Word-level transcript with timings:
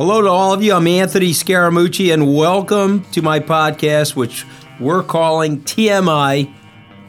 Hello 0.00 0.22
to 0.22 0.28
all 0.28 0.54
of 0.54 0.62
you. 0.62 0.72
I'm 0.72 0.86
Anthony 0.86 1.32
Scaramucci, 1.32 2.10
and 2.10 2.34
welcome 2.34 3.04
to 3.12 3.20
my 3.20 3.38
podcast, 3.38 4.16
which 4.16 4.46
we're 4.80 5.02
calling 5.02 5.60
TMI 5.60 6.50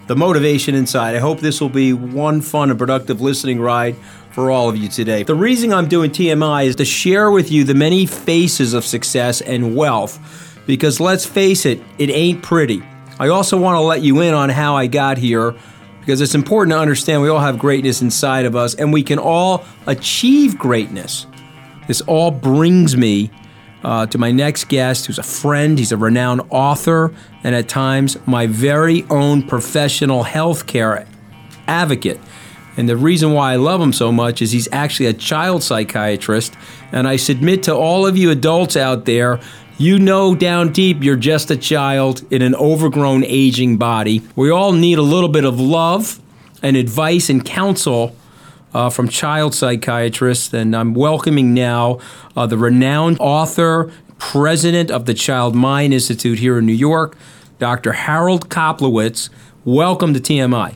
The 0.07 0.15
Motivation 0.17 0.75
Inside. 0.75 1.15
I 1.15 1.19
hope 1.19 1.39
this 1.39 1.61
will 1.61 1.69
be 1.69 1.93
one 1.93 2.41
fun 2.41 2.69
and 2.69 2.77
productive 2.77 3.21
listening 3.21 3.61
ride 3.61 3.95
for 4.31 4.51
all 4.51 4.67
of 4.67 4.75
you 4.75 4.89
today. 4.89 5.23
The 5.23 5.35
reason 5.35 5.71
I'm 5.71 5.87
doing 5.87 6.11
TMI 6.11 6.65
is 6.65 6.75
to 6.75 6.83
share 6.83 7.31
with 7.31 7.49
you 7.49 7.63
the 7.63 7.73
many 7.73 8.05
faces 8.05 8.73
of 8.73 8.83
success 8.83 9.39
and 9.39 9.73
wealth, 9.73 10.61
because 10.67 10.99
let's 10.99 11.25
face 11.25 11.65
it, 11.65 11.81
it 11.97 12.09
ain't 12.09 12.43
pretty. 12.43 12.83
I 13.21 13.29
also 13.29 13.57
want 13.57 13.77
to 13.77 13.81
let 13.81 14.01
you 14.01 14.19
in 14.19 14.33
on 14.33 14.49
how 14.49 14.75
I 14.75 14.87
got 14.87 15.17
here 15.17 15.55
because 16.01 16.19
it's 16.19 16.35
important 16.35 16.73
to 16.73 16.79
understand 16.79 17.21
we 17.21 17.29
all 17.29 17.39
have 17.39 17.57
greatness 17.57 18.01
inside 18.01 18.43
of 18.43 18.57
us 18.57 18.75
and 18.75 18.91
we 18.91 19.01
can 19.01 19.17
all 19.17 19.63
achieve 19.87 20.57
greatness. 20.57 21.25
This 21.91 21.99
all 21.99 22.31
brings 22.31 22.95
me 22.95 23.31
uh, 23.83 24.05
to 24.05 24.17
my 24.17 24.31
next 24.31 24.69
guest, 24.69 25.07
who's 25.07 25.19
a 25.19 25.23
friend. 25.23 25.77
He's 25.77 25.91
a 25.91 25.97
renowned 25.97 26.39
author 26.49 27.13
and 27.43 27.53
at 27.53 27.67
times 27.67 28.15
my 28.25 28.47
very 28.47 29.05
own 29.09 29.45
professional 29.45 30.23
healthcare 30.23 31.05
advocate. 31.67 32.17
And 32.77 32.87
the 32.87 32.95
reason 32.95 33.33
why 33.33 33.51
I 33.51 33.55
love 33.57 33.81
him 33.81 33.91
so 33.91 34.09
much 34.09 34.41
is 34.41 34.53
he's 34.53 34.69
actually 34.71 35.07
a 35.07 35.13
child 35.13 35.63
psychiatrist. 35.63 36.55
And 36.93 37.09
I 37.09 37.17
submit 37.17 37.63
to 37.63 37.75
all 37.75 38.07
of 38.07 38.15
you 38.15 38.31
adults 38.31 38.77
out 38.77 39.03
there 39.03 39.41
you 39.77 39.99
know 39.99 40.33
down 40.33 40.71
deep 40.71 41.03
you're 41.03 41.17
just 41.17 41.51
a 41.51 41.57
child 41.57 42.23
in 42.31 42.41
an 42.41 42.55
overgrown, 42.55 43.25
aging 43.25 43.75
body. 43.75 44.21
We 44.37 44.49
all 44.49 44.71
need 44.71 44.97
a 44.97 45.01
little 45.01 45.27
bit 45.27 45.43
of 45.43 45.59
love 45.59 46.21
and 46.63 46.77
advice 46.77 47.29
and 47.29 47.43
counsel 47.43 48.15
uh, 48.73 48.89
from 48.89 49.07
child 49.07 49.53
psychiatrists. 49.53 50.53
And 50.53 50.75
I'm 50.75 50.93
welcoming 50.93 51.53
now 51.53 51.99
uh, 52.35 52.47
the 52.47 52.57
renowned 52.57 53.17
author, 53.19 53.91
president 54.17 54.91
of 54.91 55.05
the 55.05 55.13
Child 55.13 55.55
Mind 55.55 55.93
Institute 55.93 56.39
here 56.39 56.59
in 56.59 56.65
New 56.65 56.73
York, 56.73 57.17
Dr. 57.59 57.93
Harold 57.93 58.49
Koplewicz. 58.49 59.29
Welcome 59.65 60.13
to 60.13 60.19
TMI. 60.19 60.75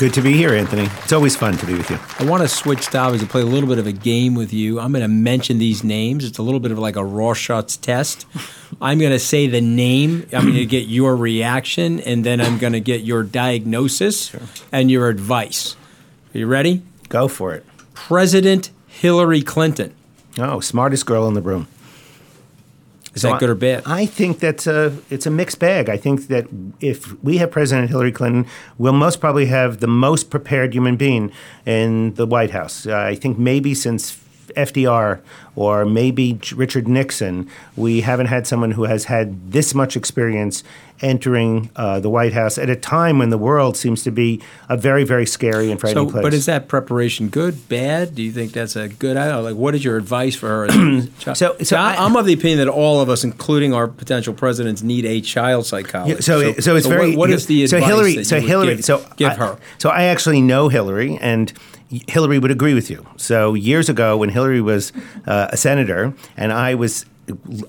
Good 0.00 0.14
to 0.14 0.22
be 0.22 0.32
here, 0.32 0.54
Anthony. 0.54 0.84
It's 1.02 1.12
always 1.12 1.36
fun 1.36 1.58
to 1.58 1.66
be 1.66 1.74
with 1.74 1.90
you. 1.90 1.98
I 2.18 2.24
want 2.24 2.40
to 2.42 2.48
switch 2.48 2.86
topics 2.86 3.20
and 3.20 3.28
play 3.28 3.42
a 3.42 3.44
little 3.44 3.68
bit 3.68 3.78
of 3.78 3.86
a 3.86 3.92
game 3.92 4.34
with 4.34 4.50
you. 4.50 4.80
I'm 4.80 4.92
going 4.92 5.02
to 5.02 5.08
mention 5.08 5.58
these 5.58 5.84
names. 5.84 6.24
It's 6.24 6.38
a 6.38 6.42
little 6.42 6.58
bit 6.58 6.72
of 6.72 6.78
like 6.78 6.96
a 6.96 7.04
raw 7.04 7.26
Rorschach's 7.26 7.76
test. 7.76 8.24
I'm 8.80 8.98
going 8.98 9.12
to 9.12 9.18
say 9.18 9.46
the 9.46 9.60
name. 9.60 10.26
I'm 10.32 10.44
going 10.44 10.54
to 10.54 10.64
get 10.64 10.86
your 10.86 11.14
reaction, 11.14 12.00
and 12.00 12.24
then 12.24 12.40
I'm 12.40 12.56
going 12.56 12.72
to 12.72 12.80
get 12.80 13.02
your 13.02 13.22
diagnosis 13.22 14.28
sure. 14.28 14.40
and 14.72 14.90
your 14.90 15.10
advice. 15.10 15.76
Are 16.34 16.38
you 16.38 16.46
ready? 16.46 16.82
Go 17.10 17.28
for 17.28 17.52
it. 17.52 17.66
President 17.92 18.70
Hillary 18.86 19.42
Clinton. 19.42 19.94
Oh, 20.38 20.60
smartest 20.60 21.04
girl 21.04 21.28
in 21.28 21.34
the 21.34 21.42
room. 21.42 21.68
Is 23.14 23.22
so 23.22 23.30
that 23.30 23.40
good 23.40 23.50
or 23.50 23.56
bad? 23.56 23.82
I 23.86 24.06
think 24.06 24.38
that's 24.38 24.68
a 24.68 24.96
it's 25.10 25.26
a 25.26 25.30
mixed 25.30 25.58
bag. 25.58 25.88
I 25.88 25.96
think 25.96 26.28
that 26.28 26.46
if 26.80 27.20
we 27.22 27.38
have 27.38 27.50
President 27.50 27.88
Hillary 27.90 28.12
Clinton, 28.12 28.46
we'll 28.78 28.92
most 28.92 29.20
probably 29.20 29.46
have 29.46 29.80
the 29.80 29.88
most 29.88 30.30
prepared 30.30 30.72
human 30.72 30.96
being 30.96 31.32
in 31.66 32.14
the 32.14 32.26
White 32.26 32.52
House. 32.52 32.86
Uh, 32.86 32.96
I 32.96 33.16
think 33.16 33.36
maybe 33.36 33.74
since 33.74 34.16
FDR 34.56 35.20
or 35.56 35.84
maybe 35.84 36.38
Richard 36.54 36.86
Nixon, 36.86 37.50
we 37.76 38.02
haven't 38.02 38.26
had 38.26 38.46
someone 38.46 38.72
who 38.72 38.84
has 38.84 39.04
had 39.04 39.50
this 39.50 39.74
much 39.74 39.96
experience 39.96 40.62
entering 41.02 41.70
uh, 41.76 42.00
the 42.00 42.10
White 42.10 42.32
House 42.32 42.58
at 42.58 42.68
a 42.68 42.76
time 42.76 43.18
when 43.18 43.30
the 43.30 43.38
world 43.38 43.76
seems 43.76 44.02
to 44.02 44.10
be 44.10 44.40
a 44.68 44.76
very, 44.76 45.04
very 45.04 45.26
scary 45.26 45.70
and 45.70 45.80
frightening 45.80 46.08
so, 46.08 46.12
place. 46.12 46.22
But 46.22 46.34
is 46.34 46.46
that 46.46 46.68
preparation 46.68 47.28
good, 47.28 47.68
bad? 47.68 48.14
Do 48.14 48.22
you 48.22 48.32
think 48.32 48.52
that's 48.52 48.76
a 48.76 48.88
good? 48.88 49.16
I 49.16 49.28
don't 49.28 49.36
know, 49.36 49.42
like, 49.42 49.56
what 49.56 49.74
is 49.74 49.84
your 49.84 49.96
advice 49.96 50.34
for 50.34 50.66
her? 50.66 51.02
so, 51.34 51.56
so 51.62 51.76
I, 51.76 52.04
am 52.04 52.16
of 52.16 52.26
the 52.26 52.32
opinion 52.32 52.58
that 52.58 52.68
all 52.68 53.00
of 53.00 53.08
us, 53.08 53.24
including 53.24 53.72
our 53.72 53.88
potential 53.88 54.34
presidents, 54.34 54.82
need 54.82 55.04
a 55.04 55.20
child 55.20 55.66
psychologist. 55.66 56.28
Yeah, 56.28 56.34
so, 56.34 56.52
so, 56.52 56.60
so, 56.60 56.76
it's 56.76 56.86
so 56.86 56.90
very. 56.90 57.10
what, 57.10 57.18
what 57.18 57.30
is 57.30 57.46
the 57.46 57.64
advice 57.64 57.80
so 57.80 57.86
Hillary? 57.86 58.24
So 58.24 58.40
Hillary. 58.40 58.76
Give, 58.76 58.84
so 58.84 59.06
give 59.16 59.32
I, 59.32 59.34
her. 59.34 59.58
So 59.78 59.90
I 59.90 60.04
actually 60.04 60.40
know 60.40 60.68
Hillary 60.68 61.18
and. 61.20 61.52
Hillary 62.06 62.38
would 62.38 62.52
agree 62.52 62.72
with 62.72 62.88
you. 62.88 63.04
So 63.16 63.54
years 63.54 63.88
ago, 63.88 64.16
when 64.16 64.28
Hillary 64.28 64.60
was 64.60 64.92
uh, 65.26 65.48
a 65.50 65.56
senator, 65.56 66.14
and 66.36 66.52
I 66.52 66.76
was 66.76 67.04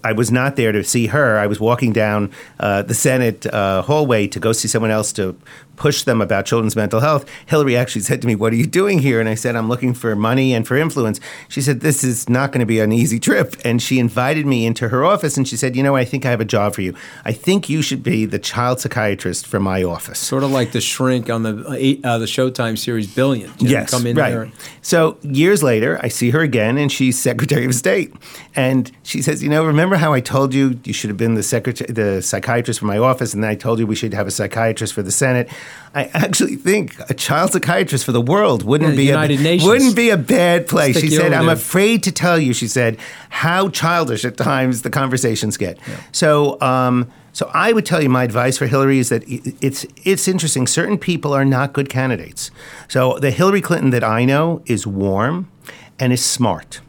I 0.03 0.13
was 0.13 0.31
not 0.31 0.55
there 0.55 0.71
to 0.71 0.83
see 0.83 1.07
her. 1.07 1.37
I 1.37 1.47
was 1.47 1.59
walking 1.59 1.93
down 1.93 2.31
uh, 2.59 2.81
the 2.83 2.93
Senate 2.93 3.45
uh, 3.45 3.81
hallway 3.81 4.27
to 4.27 4.39
go 4.39 4.51
see 4.51 4.67
someone 4.67 4.91
else 4.91 5.11
to 5.13 5.35
push 5.81 6.03
them 6.03 6.21
about 6.21 6.45
children's 6.45 6.75
mental 6.75 6.99
health. 6.99 7.25
Hillary 7.47 7.75
actually 7.75 8.03
said 8.03 8.21
to 8.21 8.27
me, 8.27 8.35
What 8.35 8.53
are 8.53 8.55
you 8.55 8.67
doing 8.67 8.99
here? 8.99 9.19
And 9.19 9.27
I 9.27 9.33
said, 9.33 9.55
I'm 9.55 9.67
looking 9.67 9.95
for 9.95 10.15
money 10.15 10.53
and 10.53 10.67
for 10.67 10.77
influence. 10.77 11.19
She 11.47 11.59
said, 11.59 11.79
This 11.79 12.03
is 12.03 12.29
not 12.29 12.51
going 12.51 12.59
to 12.59 12.67
be 12.67 12.79
an 12.79 12.91
easy 12.91 13.19
trip. 13.19 13.55
And 13.65 13.81
she 13.81 13.97
invited 13.97 14.45
me 14.45 14.67
into 14.67 14.89
her 14.89 15.03
office 15.03 15.37
and 15.37 15.47
she 15.47 15.57
said, 15.57 15.75
You 15.75 15.81
know, 15.81 15.95
I 15.95 16.05
think 16.05 16.23
I 16.23 16.29
have 16.29 16.39
a 16.39 16.45
job 16.45 16.75
for 16.75 16.81
you. 16.81 16.93
I 17.25 17.31
think 17.31 17.67
you 17.67 17.81
should 17.81 18.03
be 18.03 18.25
the 18.25 18.37
child 18.37 18.79
psychiatrist 18.79 19.47
for 19.47 19.59
my 19.59 19.81
office. 19.81 20.19
Sort 20.19 20.43
of 20.43 20.51
like 20.51 20.71
the 20.71 20.81
shrink 20.81 21.31
on 21.31 21.41
the, 21.41 21.99
uh, 22.03 22.19
the 22.19 22.25
Showtime 22.25 22.77
series 22.77 23.11
Billion. 23.13 23.51
You 23.57 23.65
know, 23.65 23.71
yes. 23.71 23.89
Come 23.89 24.05
in 24.05 24.15
right. 24.15 24.29
There. 24.29 24.51
So 24.83 25.17
years 25.23 25.63
later, 25.63 25.99
I 26.03 26.09
see 26.09 26.29
her 26.29 26.41
again 26.41 26.77
and 26.77 26.91
she's 26.91 27.19
Secretary 27.19 27.65
of 27.65 27.73
State. 27.73 28.13
And 28.55 28.91
she 29.01 29.23
says, 29.23 29.41
You 29.41 29.49
know, 29.51 29.63
remember 29.63 29.95
how 29.95 30.13
I 30.13 30.19
told 30.19 30.53
you 30.53 30.79
you 30.83 30.93
should 30.93 31.09
have 31.09 31.17
been 31.17 31.35
the 31.35 31.43
secretary, 31.43 31.91
the 31.91 32.21
psychiatrist 32.21 32.79
for 32.79 32.87
my 32.87 32.97
office, 32.97 33.33
and 33.33 33.43
then 33.43 33.51
I 33.51 33.55
told 33.55 33.77
you 33.77 33.85
we 33.85 33.95
should 33.95 34.13
have 34.13 34.25
a 34.25 34.31
psychiatrist 34.31 34.93
for 34.93 35.03
the 35.03 35.11
Senate. 35.11 35.49
I 35.93 36.05
actually 36.05 36.55
think 36.55 36.95
a 37.09 37.13
child 37.13 37.51
psychiatrist 37.51 38.05
for 38.05 38.11
the 38.11 38.21
world 38.21 38.63
wouldn't 38.63 38.91
yeah, 38.91 38.97
be 38.97 39.05
United 39.05 39.39
a, 39.39 39.43
Nations. 39.43 39.67
wouldn't 39.69 39.95
be 39.95 40.09
a 40.09 40.17
bad 40.17 40.67
place. 40.67 40.97
Stick 40.97 41.09
she 41.09 41.15
said, 41.15 41.33
"I'm 41.33 41.45
there. 41.45 41.55
afraid 41.55 42.03
to 42.03 42.11
tell 42.11 42.39
you," 42.39 42.53
she 42.53 42.67
said, 42.67 42.97
"how 43.29 43.69
childish 43.69 44.25
at 44.25 44.37
times 44.37 44.81
the 44.81 44.89
conversations 44.89 45.57
get." 45.57 45.77
Yeah. 45.87 45.99
So. 46.11 46.59
Um, 46.61 47.11
so 47.33 47.49
I 47.53 47.71
would 47.71 47.85
tell 47.85 48.03
you 48.03 48.09
my 48.09 48.25
advice 48.25 48.57
for 48.57 48.67
Hillary 48.67 48.99
is 48.99 49.07
that 49.07 49.23
it's 49.25 49.85
it's 50.03 50.27
interesting. 50.27 50.67
Certain 50.67 50.97
people 50.97 51.33
are 51.33 51.45
not 51.45 51.71
good 51.71 51.87
candidates. 51.87 52.51
So 52.89 53.17
the 53.19 53.31
Hillary 53.31 53.61
Clinton 53.61 53.91
that 53.91 54.03
I 54.03 54.25
know 54.25 54.61
is 54.65 54.85
warm 54.85 55.49
and 55.97 56.11
is 56.11 56.23
smart, 56.23 56.81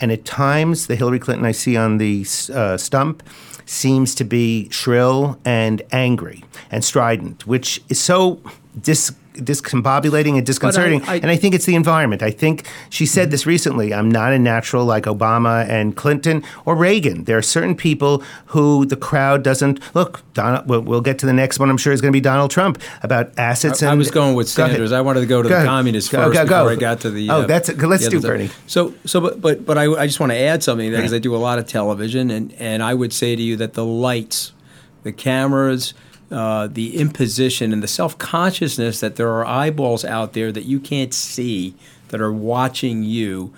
and 0.00 0.12
at 0.12 0.24
times 0.24 0.86
the 0.86 0.96
Hillary 0.96 1.18
Clinton 1.18 1.46
I 1.46 1.52
see 1.52 1.76
on 1.76 1.98
the 1.98 2.26
uh, 2.52 2.76
stump 2.76 3.22
seems 3.64 4.14
to 4.14 4.24
be 4.24 4.68
shrill 4.70 5.38
and 5.44 5.82
angry 5.90 6.44
and 6.70 6.84
strident, 6.84 7.46
which 7.46 7.82
is 7.88 8.00
so 8.00 8.40
dis- 8.80 9.12
discombobulating 9.34 10.36
and 10.36 10.46
disconcerting. 10.46 11.02
I, 11.02 11.14
I, 11.14 11.16
and 11.16 11.26
I 11.26 11.36
think 11.36 11.54
it's 11.54 11.66
the 11.66 11.74
environment. 11.74 12.22
I 12.22 12.30
think 12.30 12.66
she 12.90 13.06
said 13.06 13.30
this 13.30 13.46
recently 13.46 13.92
I'm 13.92 14.10
not 14.10 14.32
a 14.32 14.38
natural 14.38 14.84
like 14.84 15.04
Obama 15.04 15.68
and 15.68 15.96
Clinton 15.96 16.42
or 16.64 16.74
Reagan. 16.74 17.24
There 17.24 17.36
are 17.36 17.42
certain 17.42 17.74
people 17.74 18.22
who 18.46 18.86
the 18.86 18.96
crowd 18.96 19.42
doesn't 19.42 19.80
look. 19.94 20.22
Donald, 20.34 20.68
we'll, 20.68 20.80
we'll 20.80 21.00
get 21.00 21.18
to 21.20 21.26
the 21.26 21.32
next 21.32 21.58
one, 21.58 21.70
I'm 21.70 21.76
sure, 21.76 21.92
is 21.92 22.00
going 22.00 22.12
to 22.12 22.16
be 22.16 22.20
Donald 22.20 22.50
Trump 22.50 22.80
about 23.02 23.32
assets. 23.38 23.82
I, 23.82 23.86
and, 23.86 23.92
I 23.92 23.96
was 23.96 24.10
going 24.10 24.34
with 24.34 24.48
Sanders. 24.48 24.92
I 24.92 25.00
wanted 25.00 25.20
to 25.20 25.26
go 25.26 25.42
to 25.42 25.48
go 25.48 25.60
the 25.60 25.66
communists 25.66 26.10
first 26.10 26.32
go, 26.32 26.44
go, 26.46 26.64
before 26.64 26.72
I 26.72 26.76
got 26.76 27.00
to 27.00 27.10
the. 27.10 27.30
Oh, 27.30 27.42
uh, 27.42 27.46
that's 27.46 27.68
it. 27.68 27.78
Let's 27.78 28.08
do 28.08 28.20
Bernie. 28.20 28.50
So, 28.66 28.94
so, 29.04 29.20
but, 29.20 29.40
but, 29.40 29.66
but 29.66 29.78
I, 29.78 29.84
I 29.92 30.06
just 30.06 30.20
want 30.20 30.32
to 30.32 30.38
add 30.38 30.62
something 30.62 30.90
because 30.90 31.12
I 31.12 31.18
do 31.18 31.34
a 31.34 31.38
lot 31.38 31.58
of 31.58 31.66
television, 31.66 32.30
and, 32.30 32.52
and 32.54 32.82
I 32.82 32.94
would 32.94 33.12
say 33.12 33.36
to 33.36 33.42
you 33.42 33.56
that 33.56 33.74
the 33.74 33.84
lights, 33.84 34.52
the 35.02 35.12
cameras, 35.12 35.94
uh, 36.30 36.66
the 36.66 36.96
imposition 36.96 37.72
and 37.72 37.82
the 37.82 37.88
self 37.88 38.18
consciousness 38.18 39.00
that 39.00 39.16
there 39.16 39.30
are 39.30 39.46
eyeballs 39.46 40.04
out 40.04 40.32
there 40.32 40.50
that 40.50 40.64
you 40.64 40.80
can't 40.80 41.14
see 41.14 41.74
that 42.08 42.20
are 42.20 42.32
watching 42.32 43.02
you. 43.02 43.52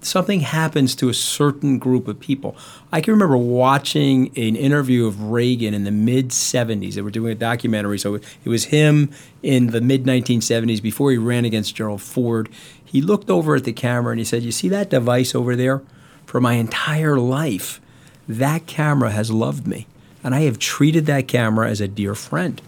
Something 0.00 0.40
happens 0.40 0.94
to 0.96 1.08
a 1.08 1.14
certain 1.14 1.78
group 1.78 2.06
of 2.06 2.20
people. 2.20 2.56
I 2.92 3.00
can 3.00 3.12
remember 3.12 3.36
watching 3.36 4.28
an 4.36 4.54
interview 4.54 5.06
of 5.06 5.30
Reagan 5.30 5.74
in 5.74 5.82
the 5.84 5.90
mid 5.90 6.28
70s. 6.28 6.94
They 6.94 7.02
were 7.02 7.10
doing 7.10 7.32
a 7.32 7.36
documentary. 7.36 7.98
So 7.98 8.14
it 8.14 8.48
was 8.48 8.66
him 8.66 9.10
in 9.42 9.68
the 9.68 9.80
mid 9.80 10.04
1970s 10.04 10.80
before 10.80 11.10
he 11.10 11.16
ran 11.16 11.44
against 11.44 11.74
Gerald 11.74 12.02
Ford. 12.02 12.48
He 12.84 13.00
looked 13.00 13.30
over 13.30 13.56
at 13.56 13.64
the 13.64 13.72
camera 13.72 14.12
and 14.12 14.18
he 14.18 14.24
said, 14.24 14.42
You 14.42 14.52
see 14.52 14.68
that 14.68 14.90
device 14.90 15.34
over 15.34 15.54
there? 15.54 15.82
For 16.24 16.40
my 16.40 16.54
entire 16.54 17.18
life, 17.18 17.80
that 18.28 18.66
camera 18.66 19.10
has 19.10 19.32
loved 19.32 19.66
me 19.66 19.86
and 20.22 20.34
I 20.34 20.42
have 20.42 20.58
treated 20.58 21.06
that 21.06 21.28
camera 21.28 21.68
as 21.68 21.80
a 21.80 21.88
dear 21.88 22.14
friend. 22.14 22.60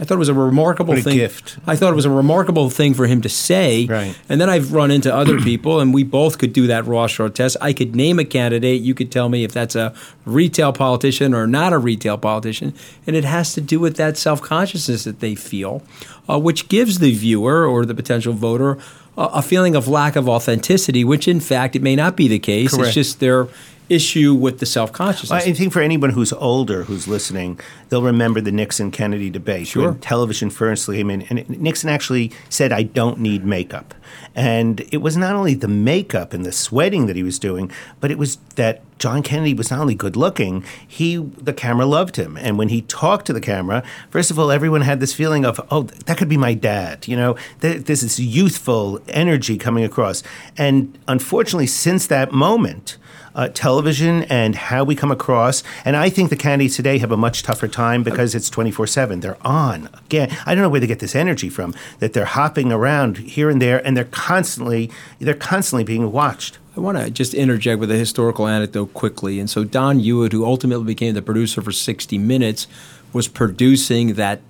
I 0.00 0.04
thought 0.04 0.14
it 0.14 0.18
was 0.18 0.28
a 0.28 0.34
remarkable 0.34 0.94
a 0.94 1.00
thing. 1.00 1.16
Gift. 1.16 1.58
I 1.66 1.74
thought 1.74 1.92
it 1.92 1.96
was 1.96 2.04
a 2.04 2.10
remarkable 2.10 2.70
thing 2.70 2.94
for 2.94 3.06
him 3.06 3.20
to 3.22 3.28
say. 3.28 3.86
Right. 3.86 4.16
And 4.28 4.40
then 4.40 4.48
I've 4.48 4.72
run 4.72 4.92
into 4.92 5.12
other 5.12 5.40
people, 5.42 5.80
and 5.80 5.92
we 5.92 6.04
both 6.04 6.38
could 6.38 6.52
do 6.52 6.68
that 6.68 6.86
Rorschach 6.86 7.34
test. 7.34 7.56
I 7.60 7.72
could 7.72 7.96
name 7.96 8.20
a 8.20 8.24
candidate. 8.24 8.80
You 8.80 8.94
could 8.94 9.10
tell 9.10 9.28
me 9.28 9.42
if 9.42 9.52
that's 9.52 9.74
a 9.74 9.92
retail 10.24 10.72
politician 10.72 11.34
or 11.34 11.46
not 11.46 11.72
a 11.72 11.78
retail 11.78 12.16
politician, 12.16 12.74
and 13.06 13.16
it 13.16 13.24
has 13.24 13.54
to 13.54 13.60
do 13.60 13.80
with 13.80 13.96
that 13.96 14.16
self 14.16 14.40
consciousness 14.40 15.02
that 15.02 15.18
they 15.18 15.34
feel, 15.34 15.82
uh, 16.30 16.38
which 16.38 16.68
gives 16.68 17.00
the 17.00 17.12
viewer 17.12 17.66
or 17.66 17.84
the 17.84 17.94
potential 17.94 18.32
voter 18.32 18.78
a 19.18 19.42
feeling 19.42 19.74
of 19.74 19.88
lack 19.88 20.14
of 20.14 20.28
authenticity, 20.28 21.02
which 21.02 21.26
in 21.26 21.40
fact 21.40 21.74
it 21.74 21.82
may 21.82 21.96
not 21.96 22.16
be 22.16 22.28
the 22.28 22.38
case. 22.38 22.70
Correct. 22.70 22.86
It's 22.86 22.94
just 22.94 23.20
they're 23.20 23.48
issue 23.88 24.34
with 24.34 24.58
the 24.58 24.66
self 24.66 24.92
consciousness. 24.92 25.30
Well, 25.30 25.40
I 25.48 25.52
think 25.52 25.72
for 25.72 25.80
anyone 25.80 26.10
who's 26.10 26.32
older 26.32 26.84
who's 26.84 27.08
listening, 27.08 27.58
they'll 27.88 28.02
remember 28.02 28.40
the 28.40 28.52
Nixon 28.52 28.90
Kennedy 28.90 29.30
debate 29.30 29.68
Sure. 29.68 29.90
when 29.90 30.00
television 30.00 30.50
first 30.50 30.86
came 30.86 31.10
in, 31.10 31.22
and 31.22 31.48
Nixon 31.48 31.88
actually 31.90 32.32
said, 32.48 32.72
"I 32.72 32.82
don't 32.82 33.18
need 33.20 33.44
makeup," 33.44 33.94
and 34.34 34.84
it 34.92 34.98
was 34.98 35.16
not 35.16 35.34
only 35.34 35.54
the 35.54 35.68
makeup 35.68 36.32
and 36.32 36.44
the 36.44 36.52
sweating 36.52 37.06
that 37.06 37.16
he 37.16 37.22
was 37.22 37.38
doing, 37.38 37.70
but 38.00 38.10
it 38.10 38.18
was 38.18 38.38
that 38.56 38.82
John 38.98 39.22
Kennedy 39.22 39.54
was 39.54 39.70
not 39.70 39.80
only 39.80 39.94
good 39.94 40.16
looking, 40.16 40.64
he 40.86 41.16
the 41.16 41.52
camera 41.52 41.86
loved 41.86 42.16
him, 42.16 42.36
and 42.36 42.58
when 42.58 42.68
he 42.68 42.82
talked 42.82 43.26
to 43.26 43.32
the 43.32 43.40
camera, 43.40 43.82
first 44.10 44.30
of 44.30 44.38
all, 44.38 44.50
everyone 44.50 44.82
had 44.82 45.00
this 45.00 45.14
feeling 45.14 45.44
of, 45.44 45.60
"Oh, 45.70 45.82
that 45.82 46.18
could 46.18 46.28
be 46.28 46.36
my 46.36 46.54
dad," 46.54 47.06
you 47.06 47.16
know, 47.16 47.36
Th- 47.60 47.84
this 47.84 48.18
youthful 48.18 49.00
energy 49.08 49.56
coming 49.56 49.84
across, 49.84 50.22
and 50.56 50.98
unfortunately, 51.06 51.66
since 51.66 52.06
that 52.06 52.32
moment 52.32 52.96
uh, 53.38 53.48
television 53.54 54.24
and 54.24 54.56
how 54.56 54.82
we 54.82 54.96
come 54.96 55.12
across. 55.12 55.62
And 55.84 55.96
I 55.96 56.10
think 56.10 56.28
the 56.28 56.36
candidates 56.36 56.74
today 56.74 56.98
have 56.98 57.12
a 57.12 57.16
much 57.16 57.44
tougher 57.44 57.68
time 57.68 58.02
because 58.02 58.34
it's 58.34 58.50
24 58.50 58.88
7. 58.88 59.20
They're 59.20 59.36
on. 59.46 59.88
Again, 60.06 60.36
I 60.44 60.54
don't 60.54 60.62
know 60.62 60.68
where 60.68 60.80
they 60.80 60.88
get 60.88 60.98
this 60.98 61.14
energy 61.14 61.48
from, 61.48 61.72
that 62.00 62.12
they're 62.12 62.24
hopping 62.24 62.72
around 62.72 63.18
here 63.18 63.48
and 63.48 63.62
there 63.62 63.84
and 63.86 63.96
they're 63.96 64.04
constantly, 64.04 64.90
they're 65.20 65.34
constantly 65.34 65.84
being 65.84 66.10
watched. 66.10 66.58
I 66.78 66.80
want 66.80 66.96
to 66.96 67.10
just 67.10 67.34
interject 67.34 67.80
with 67.80 67.90
a 67.90 67.96
historical 67.96 68.46
anecdote 68.46 68.94
quickly. 68.94 69.40
And 69.40 69.50
so 69.50 69.64
Don 69.64 69.98
Hewitt, 69.98 70.30
who 70.30 70.44
ultimately 70.44 70.84
became 70.84 71.14
the 71.14 71.22
producer 71.22 71.60
for 71.60 71.72
60 71.72 72.16
Minutes, 72.18 72.68
was 73.12 73.26
producing 73.26 74.14
that 74.14 74.40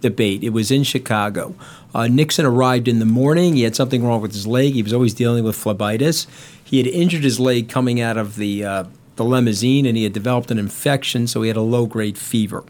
debate. 0.00 0.44
It 0.44 0.50
was 0.50 0.70
in 0.70 0.84
Chicago. 0.84 1.56
Uh, 1.92 2.06
Nixon 2.06 2.46
arrived 2.46 2.86
in 2.86 3.00
the 3.00 3.04
morning. 3.04 3.56
He 3.56 3.64
had 3.64 3.74
something 3.74 4.04
wrong 4.04 4.20
with 4.20 4.32
his 4.32 4.46
leg. 4.46 4.74
He 4.74 4.82
was 4.84 4.92
always 4.92 5.12
dealing 5.12 5.42
with 5.42 5.56
phlebitis. 5.56 6.28
He 6.62 6.78
had 6.78 6.86
injured 6.86 7.24
his 7.24 7.40
leg 7.40 7.68
coming 7.68 8.00
out 8.00 8.16
of 8.16 8.36
the 8.36 8.64
uh, 8.64 8.84
the 9.16 9.24
limousine, 9.24 9.84
and 9.84 9.96
he 9.96 10.04
had 10.04 10.12
developed 10.12 10.52
an 10.52 10.58
infection, 10.58 11.26
so 11.26 11.42
he 11.42 11.48
had 11.48 11.56
a 11.56 11.62
low 11.62 11.86
grade 11.86 12.16
fever. 12.16 12.62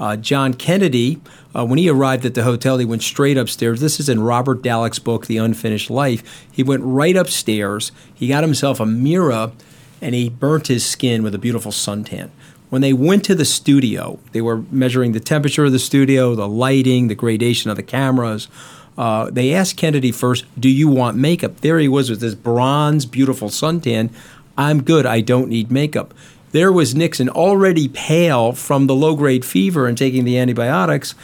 Uh, 0.00 0.16
John 0.16 0.54
Kennedy, 0.54 1.20
uh, 1.54 1.66
when 1.66 1.78
he 1.78 1.90
arrived 1.90 2.24
at 2.24 2.32
the 2.32 2.42
hotel, 2.42 2.78
he 2.78 2.86
went 2.86 3.02
straight 3.02 3.36
upstairs. 3.36 3.80
This 3.80 4.00
is 4.00 4.08
in 4.08 4.22
Robert 4.22 4.62
Dallek's 4.62 4.98
book, 4.98 5.26
The 5.26 5.36
Unfinished 5.36 5.90
Life. 5.90 6.46
He 6.50 6.62
went 6.62 6.82
right 6.82 7.14
upstairs. 7.14 7.92
He 8.14 8.26
got 8.26 8.42
himself 8.42 8.80
a 8.80 8.86
mirror, 8.86 9.52
and 10.00 10.14
he 10.14 10.30
burnt 10.30 10.68
his 10.68 10.86
skin 10.86 11.22
with 11.22 11.34
a 11.34 11.38
beautiful 11.38 11.70
suntan. 11.70 12.30
When 12.70 12.80
they 12.80 12.94
went 12.94 13.24
to 13.24 13.34
the 13.34 13.44
studio, 13.44 14.18
they 14.32 14.40
were 14.40 14.62
measuring 14.70 15.12
the 15.12 15.20
temperature 15.20 15.66
of 15.66 15.72
the 15.72 15.78
studio, 15.78 16.34
the 16.34 16.48
lighting, 16.48 17.08
the 17.08 17.14
gradation 17.14 17.70
of 17.70 17.76
the 17.76 17.82
cameras. 17.82 18.48
Uh, 18.96 19.28
they 19.30 19.52
asked 19.52 19.76
Kennedy 19.76 20.12
first, 20.12 20.46
Do 20.58 20.70
you 20.70 20.88
want 20.88 21.18
makeup? 21.18 21.60
There 21.60 21.78
he 21.78 21.88
was 21.88 22.08
with 22.08 22.20
this 22.20 22.34
bronze, 22.34 23.04
beautiful 23.04 23.48
suntan. 23.48 24.10
I'm 24.56 24.82
good. 24.82 25.04
I 25.04 25.20
don't 25.20 25.48
need 25.48 25.70
makeup. 25.70 26.14
There 26.52 26.72
was 26.72 26.94
Nixon, 26.94 27.28
already 27.28 27.88
pale 27.88 28.52
from 28.52 28.86
the 28.86 28.94
low 28.94 29.14
grade 29.14 29.44
fever 29.44 29.86
and 29.86 29.96
taking 29.96 30.24
the 30.24 30.38
antibiotics. 30.38 31.14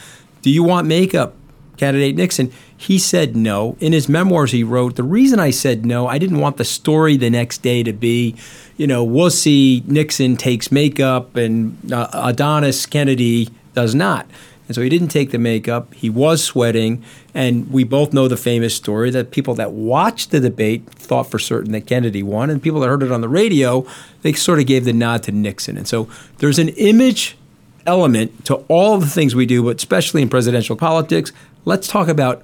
Do 0.41 0.49
you 0.49 0.63
want 0.63 0.87
makeup? 0.87 1.35
Candidate 1.75 2.15
Nixon. 2.15 2.51
He 2.75 2.97
said 2.97 3.35
no. 3.35 3.75
In 3.79 3.93
his 3.93 4.07
memoirs, 4.07 4.51
he 4.51 4.63
wrote, 4.63 4.95
The 4.95 5.03
reason 5.03 5.39
I 5.39 5.49
said 5.49 5.85
no, 5.85 6.07
I 6.07 6.17
didn't 6.17 6.39
want 6.39 6.57
the 6.57 6.65
story 6.65 7.17
the 7.17 7.29
next 7.29 7.59
day 7.59 7.83
to 7.83 7.93
be, 7.93 8.35
you 8.77 8.87
know, 8.87 9.03
we'll 9.03 9.29
see 9.29 9.83
Nixon 9.85 10.37
takes 10.37 10.71
makeup 10.71 11.35
and 11.35 11.91
uh, 11.91 12.09
Adonis 12.13 12.85
Kennedy 12.85 13.49
does 13.73 13.93
not. 13.93 14.27
And 14.67 14.75
so 14.75 14.81
he 14.81 14.89
didn't 14.89 15.09
take 15.09 15.31
the 15.31 15.37
makeup. 15.37 15.93
He 15.93 16.09
was 16.09 16.43
sweating. 16.43 17.03
And 17.33 17.71
we 17.71 17.83
both 17.83 18.13
know 18.13 18.27
the 18.27 18.37
famous 18.37 18.75
story 18.75 19.11
that 19.11 19.31
people 19.31 19.55
that 19.55 19.71
watched 19.71 20.31
the 20.31 20.39
debate 20.39 20.87
thought 21.07 21.31
for 21.31 21.39
certain 21.39 21.71
that 21.71 21.87
Kennedy 21.87 22.21
won. 22.21 22.49
And 22.49 22.61
people 22.61 22.79
that 22.81 22.87
heard 22.87 23.03
it 23.03 23.11
on 23.11 23.21
the 23.21 23.29
radio, 23.29 23.85
they 24.21 24.33
sort 24.33 24.59
of 24.59 24.65
gave 24.65 24.85
the 24.85 24.93
nod 24.93 25.23
to 25.23 25.31
Nixon. 25.31 25.77
And 25.77 25.87
so 25.87 26.07
there's 26.37 26.59
an 26.59 26.69
image 26.69 27.37
element 27.87 28.45
to 28.45 28.55
all 28.67 28.93
of 28.95 29.01
the 29.01 29.07
things 29.07 29.33
we 29.33 29.45
do, 29.45 29.63
but 29.63 29.77
especially 29.77 30.21
in 30.21 30.29
presidential 30.29 30.75
politics. 30.75 31.31
Let's 31.65 31.87
talk 31.87 32.07
about 32.07 32.43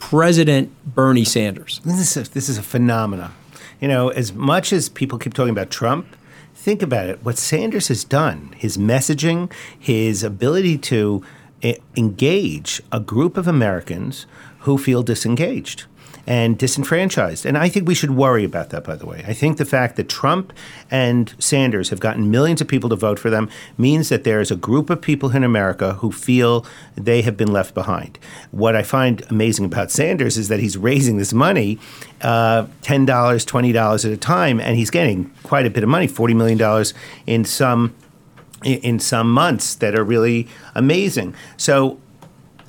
President 0.00 0.72
Bernie 0.84 1.24
Sanders. 1.24 1.80
This 1.84 2.16
is 2.16 2.28
a, 2.28 2.30
this 2.32 2.48
is 2.48 2.58
a 2.58 2.62
phenomenon. 2.62 3.32
You 3.80 3.88
know, 3.88 4.08
as 4.08 4.32
much 4.32 4.72
as 4.72 4.88
people 4.88 5.18
keep 5.18 5.34
talking 5.34 5.50
about 5.50 5.70
Trump, 5.70 6.06
think 6.54 6.82
about 6.82 7.08
it. 7.08 7.24
What 7.24 7.38
Sanders 7.38 7.88
has 7.88 8.04
done, 8.04 8.54
his 8.56 8.76
messaging, 8.76 9.52
his 9.78 10.22
ability 10.22 10.78
to 10.78 11.22
e- 11.62 11.76
engage 11.96 12.82
a 12.90 13.00
group 13.00 13.36
of 13.36 13.46
Americans 13.46 14.26
who 14.60 14.78
feel 14.78 15.02
disengaged 15.02 15.84
and 16.26 16.56
disenfranchised. 16.56 17.44
And 17.44 17.58
I 17.58 17.68
think 17.68 17.88
we 17.88 17.94
should 17.94 18.12
worry 18.12 18.44
about 18.44 18.70
that, 18.70 18.84
by 18.84 18.94
the 18.94 19.06
way. 19.06 19.24
I 19.26 19.32
think 19.32 19.58
the 19.58 19.64
fact 19.64 19.96
that 19.96 20.08
Trump 20.08 20.52
and 20.90 21.34
Sanders 21.38 21.90
have 21.90 22.00
gotten 22.00 22.30
millions 22.30 22.60
of 22.60 22.68
people 22.68 22.88
to 22.90 22.96
vote 22.96 23.18
for 23.18 23.30
them 23.30 23.50
means 23.76 24.08
that 24.08 24.24
there 24.24 24.40
is 24.40 24.50
a 24.50 24.56
group 24.56 24.88
of 24.88 25.00
people 25.00 25.34
in 25.34 25.42
America 25.42 25.94
who 25.94 26.12
feel 26.12 26.64
they 26.94 27.22
have 27.22 27.36
been 27.36 27.52
left 27.52 27.74
behind. 27.74 28.18
What 28.52 28.76
I 28.76 28.82
find 28.82 29.22
amazing 29.30 29.64
about 29.64 29.90
Sanders 29.90 30.36
is 30.38 30.48
that 30.48 30.60
he's 30.60 30.76
raising 30.76 31.16
this 31.16 31.32
money 31.32 31.78
uh, 32.20 32.66
$10, 32.82 33.06
$20 33.06 34.04
at 34.04 34.12
a 34.12 34.16
time, 34.16 34.60
and 34.60 34.76
he's 34.76 34.90
getting 34.90 35.30
quite 35.42 35.66
a 35.66 35.70
bit 35.70 35.82
of 35.82 35.88
money 35.88 36.06
$40 36.06 36.36
million 36.36 36.86
in 37.26 37.44
some. 37.44 37.94
In 38.64 39.00
some 39.00 39.28
months 39.28 39.74
that 39.74 39.98
are 39.98 40.04
really 40.04 40.46
amazing. 40.76 41.34
So 41.56 41.98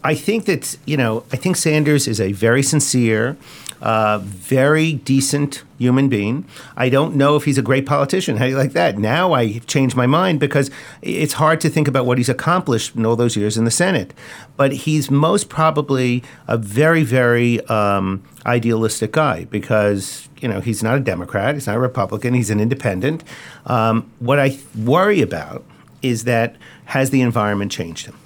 I 0.03 0.15
think 0.15 0.45
that 0.45 0.77
you 0.85 0.97
know, 0.97 1.23
I 1.31 1.37
think 1.37 1.55
Sanders 1.55 2.07
is 2.07 2.19
a 2.19 2.33
very 2.33 2.61
sincere, 2.61 3.37
uh, 3.81 4.19
very 4.19 4.93
decent 4.93 5.63
human 5.77 6.09
being. 6.09 6.45
I 6.75 6.89
don't 6.89 7.15
know 7.15 7.35
if 7.35 7.45
he's 7.45 7.57
a 7.57 7.61
great 7.61 7.85
politician. 7.85 8.37
How 8.37 8.45
do 8.45 8.51
you 8.51 8.57
like 8.57 8.73
that? 8.73 8.97
Now 8.97 9.33
I 9.33 9.59
changed 9.59 9.95
my 9.95 10.07
mind 10.07 10.39
because 10.39 10.69
it's 11.01 11.33
hard 11.33 11.61
to 11.61 11.69
think 11.69 11.87
about 11.87 12.05
what 12.05 12.17
he's 12.17 12.29
accomplished 12.29 12.95
in 12.95 13.05
all 13.05 13.15
those 13.15 13.35
years 13.35 13.57
in 13.57 13.65
the 13.65 13.71
Senate. 13.71 14.13
But 14.57 14.73
he's 14.73 15.09
most 15.09 15.49
probably 15.49 16.23
a 16.47 16.57
very, 16.57 17.03
very 17.03 17.65
um, 17.67 18.23
idealistic 18.45 19.13
guy 19.13 19.45
because 19.45 20.27
you 20.41 20.47
know 20.47 20.59
he's 20.59 20.83
not 20.83 20.97
a 20.97 20.99
Democrat, 20.99 21.55
he's 21.55 21.67
not 21.67 21.77
a 21.77 21.79
Republican, 21.79 22.33
he's 22.33 22.49
an 22.49 22.59
independent. 22.59 23.23
Um, 23.65 24.11
what 24.19 24.39
I 24.39 24.57
worry 24.77 25.21
about 25.21 25.63
is 26.01 26.25
that 26.25 26.57
has 26.85 27.09
the 27.11 27.21
environment 27.21 27.71
changed 27.71 28.05
him? 28.07 28.17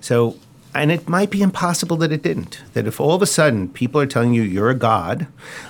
So 0.00 0.36
and 0.74 0.90
it 0.90 1.08
might 1.08 1.30
be 1.30 1.42
impossible 1.42 1.96
that 1.98 2.12
it 2.12 2.22
didn't. 2.22 2.60
That 2.72 2.86
if 2.86 3.00
all 3.00 3.14
of 3.14 3.22
a 3.22 3.26
sudden 3.26 3.68
people 3.68 4.00
are 4.00 4.06
telling 4.06 4.32
you 4.32 4.42
you're 4.42 4.70
a 4.70 4.74
god, 4.74 5.26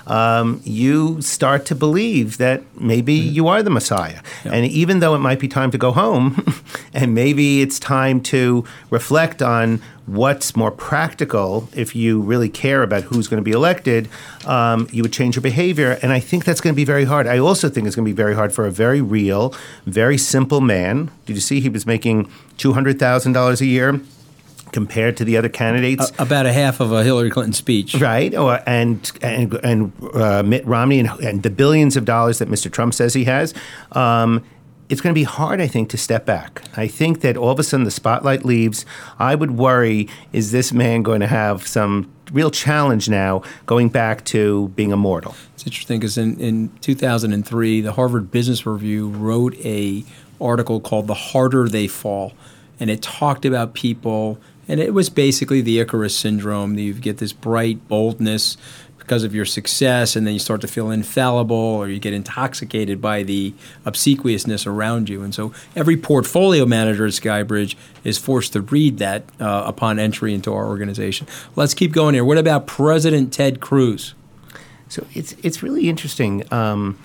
um, 0.06 0.60
you 0.64 1.20
start 1.20 1.66
to 1.66 1.74
believe 1.74 2.38
that 2.38 2.62
maybe 2.80 3.18
Mm-hmm. 3.18 3.34
you 3.34 3.48
are 3.48 3.62
the 3.62 3.70
Messiah. 3.70 4.20
And 4.44 4.64
even 4.66 5.00
though 5.00 5.14
it 5.14 5.18
might 5.18 5.40
be 5.40 5.48
time 5.48 5.70
to 5.72 5.78
go 5.78 5.90
home, 5.92 6.44
and 6.94 7.14
maybe 7.14 7.62
it's 7.62 7.78
time 7.80 8.20
to 8.22 8.64
reflect 8.90 9.42
on 9.42 9.82
what's 10.06 10.56
more 10.56 10.70
practical 10.70 11.68
if 11.74 11.94
you 11.94 12.20
really 12.20 12.48
care 12.48 12.82
about 12.82 13.02
who's 13.04 13.28
going 13.28 13.40
to 13.40 13.44
be 13.44 13.52
elected, 13.52 14.08
um, 14.46 14.88
you 14.92 15.02
would 15.02 15.12
change 15.12 15.36
your 15.36 15.42
behavior. 15.42 15.98
And 16.02 16.12
I 16.12 16.20
think 16.20 16.44
that's 16.44 16.60
going 16.60 16.74
to 16.74 16.76
be 16.76 16.84
very 16.84 17.04
hard. 17.04 17.26
I 17.26 17.38
also 17.38 17.68
think 17.68 17.86
it's 17.86 17.96
going 17.96 18.06
to 18.06 18.10
be 18.10 18.16
very 18.16 18.34
hard 18.34 18.52
for 18.52 18.66
a 18.66 18.70
very 18.70 19.00
real, 19.00 19.54
very 19.86 20.18
simple 20.18 20.60
man. 20.60 21.10
Did 21.26 21.34
you 21.34 21.40
see 21.40 21.60
he 21.60 21.68
was 21.68 21.86
making 21.86 22.30
$200,000 22.58 23.60
a 23.60 23.66
year? 23.66 24.00
Compared 24.72 25.16
to 25.18 25.24
the 25.24 25.36
other 25.36 25.48
candidates. 25.48 26.10
About 26.18 26.46
a 26.46 26.52
half 26.52 26.80
of 26.80 26.92
a 26.92 27.04
Hillary 27.04 27.30
Clinton 27.30 27.52
speech. 27.52 27.94
Right, 27.94 28.34
or, 28.34 28.60
and 28.66 29.10
and 29.22 29.54
and 29.62 29.92
uh, 30.14 30.42
Mitt 30.42 30.66
Romney 30.66 30.98
and, 30.98 31.08
and 31.20 31.42
the 31.42 31.50
billions 31.50 31.96
of 31.96 32.04
dollars 32.04 32.38
that 32.38 32.48
Mr. 32.48 32.70
Trump 32.70 32.94
says 32.94 33.14
he 33.14 33.24
has. 33.24 33.54
Um, 33.92 34.44
it's 34.88 35.00
going 35.00 35.14
to 35.14 35.18
be 35.18 35.24
hard, 35.24 35.60
I 35.60 35.68
think, 35.68 35.88
to 35.90 35.96
step 35.96 36.26
back. 36.26 36.62
I 36.76 36.86
think 36.86 37.22
that 37.22 37.38
all 37.38 37.50
of 37.50 37.58
a 37.58 37.62
sudden 37.62 37.84
the 37.84 37.90
spotlight 37.90 38.44
leaves. 38.44 38.84
I 39.18 39.34
would 39.34 39.52
worry: 39.52 40.08
is 40.32 40.52
this 40.52 40.72
man 40.72 41.02
going 41.02 41.20
to 41.20 41.26
have 41.26 41.66
some 41.66 42.12
real 42.32 42.50
challenge 42.50 43.08
now, 43.08 43.42
going 43.66 43.88
back 43.88 44.24
to 44.26 44.68
being 44.76 44.90
immortal? 44.90 45.34
It's 45.54 45.66
interesting 45.66 45.98
because 45.98 46.18
in, 46.18 46.38
in 46.38 46.70
2003, 46.80 47.80
the 47.80 47.92
Harvard 47.92 48.30
Business 48.30 48.66
Review 48.66 49.08
wrote 49.08 49.54
a 49.64 50.04
article 50.40 50.80
called 50.80 51.06
"The 51.06 51.14
Harder 51.14 51.68
They 51.68 51.86
Fall," 51.86 52.34
and 52.78 52.90
it 52.90 53.00
talked 53.00 53.44
about 53.44 53.72
people 53.74 54.38
and 54.72 54.80
it 54.80 54.94
was 54.94 55.10
basically 55.10 55.60
the 55.60 55.80
Icarus 55.80 56.16
syndrome. 56.16 56.78
You 56.78 56.94
get 56.94 57.18
this 57.18 57.34
bright 57.34 57.86
boldness 57.88 58.56
because 58.96 59.22
of 59.22 59.34
your 59.34 59.44
success, 59.44 60.16
and 60.16 60.26
then 60.26 60.32
you 60.32 60.40
start 60.40 60.62
to 60.62 60.66
feel 60.66 60.90
infallible 60.90 61.54
or 61.54 61.88
you 61.88 61.98
get 61.98 62.14
intoxicated 62.14 62.98
by 62.98 63.22
the 63.22 63.52
obsequiousness 63.84 64.66
around 64.66 65.10
you. 65.10 65.22
And 65.22 65.34
so 65.34 65.52
every 65.76 65.98
portfolio 65.98 66.64
manager 66.64 67.04
at 67.04 67.12
Skybridge 67.12 67.74
is 68.02 68.16
forced 68.16 68.54
to 68.54 68.62
read 68.62 68.96
that 68.96 69.24
uh, 69.38 69.64
upon 69.66 69.98
entry 69.98 70.32
into 70.32 70.54
our 70.54 70.66
organization. 70.66 71.26
Let's 71.54 71.74
keep 71.74 71.92
going 71.92 72.14
here. 72.14 72.24
What 72.24 72.38
about 72.38 72.66
President 72.66 73.30
Ted 73.30 73.60
Cruz? 73.60 74.14
So 74.88 75.06
it's 75.12 75.32
it's 75.42 75.62
really 75.62 75.90
interesting. 75.90 76.50
Um, 76.50 76.98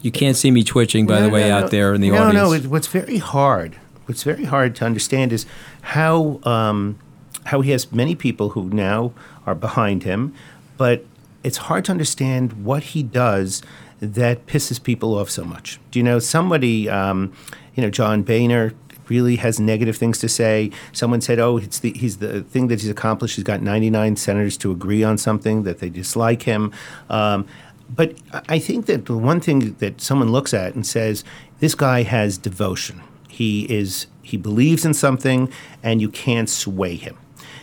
you 0.00 0.12
can't 0.12 0.36
see 0.36 0.52
me 0.52 0.62
twitching, 0.62 1.08
by 1.08 1.18
no, 1.18 1.24
the 1.24 1.30
way, 1.30 1.48
no, 1.48 1.56
out 1.56 1.62
no. 1.62 1.68
there 1.70 1.92
in 1.92 2.02
the 2.02 2.12
audience. 2.12 2.34
No, 2.34 2.56
no. 2.56 2.68
What's 2.68 2.86
very 2.86 3.18
hard 3.18 3.76
what's 4.10 4.24
very 4.24 4.44
hard 4.44 4.74
to 4.74 4.84
understand 4.84 5.32
is 5.32 5.46
how 5.82 6.40
um, 6.42 6.98
how 7.44 7.60
he 7.60 7.70
has 7.70 7.92
many 7.92 8.16
people 8.16 8.50
who 8.50 8.68
now 8.70 9.12
are 9.46 9.54
behind 9.54 10.02
him, 10.02 10.34
but 10.76 11.04
it's 11.44 11.58
hard 11.68 11.84
to 11.84 11.92
understand 11.92 12.64
what 12.64 12.82
he 12.82 13.04
does 13.04 13.62
that 14.00 14.46
pisses 14.46 14.82
people 14.82 15.16
off 15.16 15.30
so 15.30 15.44
much. 15.44 15.78
Do 15.92 16.00
you 16.00 16.02
know 16.02 16.18
somebody? 16.18 16.90
Um, 16.90 17.32
you 17.76 17.84
know, 17.84 17.90
John 17.90 18.24
Boehner 18.24 18.74
really 19.06 19.36
has 19.36 19.60
negative 19.60 19.96
things 19.96 20.18
to 20.18 20.28
say. 20.28 20.72
Someone 20.92 21.20
said, 21.20 21.38
"Oh, 21.38 21.58
it's 21.58 21.78
the 21.78 21.92
he's 21.92 22.16
the 22.16 22.42
thing 22.42 22.66
that 22.66 22.80
he's 22.80 22.90
accomplished. 22.90 23.36
He's 23.36 23.44
got 23.44 23.62
99 23.62 24.16
senators 24.16 24.56
to 24.58 24.72
agree 24.72 25.04
on 25.04 25.18
something 25.18 25.62
that 25.62 25.78
they 25.78 25.88
dislike 25.88 26.42
him." 26.42 26.72
Um, 27.08 27.46
but 27.88 28.16
I 28.48 28.58
think 28.58 28.86
that 28.86 29.06
the 29.06 29.16
one 29.16 29.40
thing 29.40 29.76
that 29.78 30.00
someone 30.00 30.32
looks 30.32 30.52
at 30.52 30.74
and 30.74 30.84
says, 30.84 31.22
"This 31.60 31.76
guy 31.76 32.02
has 32.02 32.38
devotion. 32.38 33.02
He 33.40 33.62
is 33.72 34.06
he 34.20 34.36
believes 34.36 34.84
in 34.84 34.92
something, 34.92 35.50
and 35.82 35.98
you 36.02 36.10
can't 36.10 36.46
sway 36.46 36.96
him." 36.96 37.16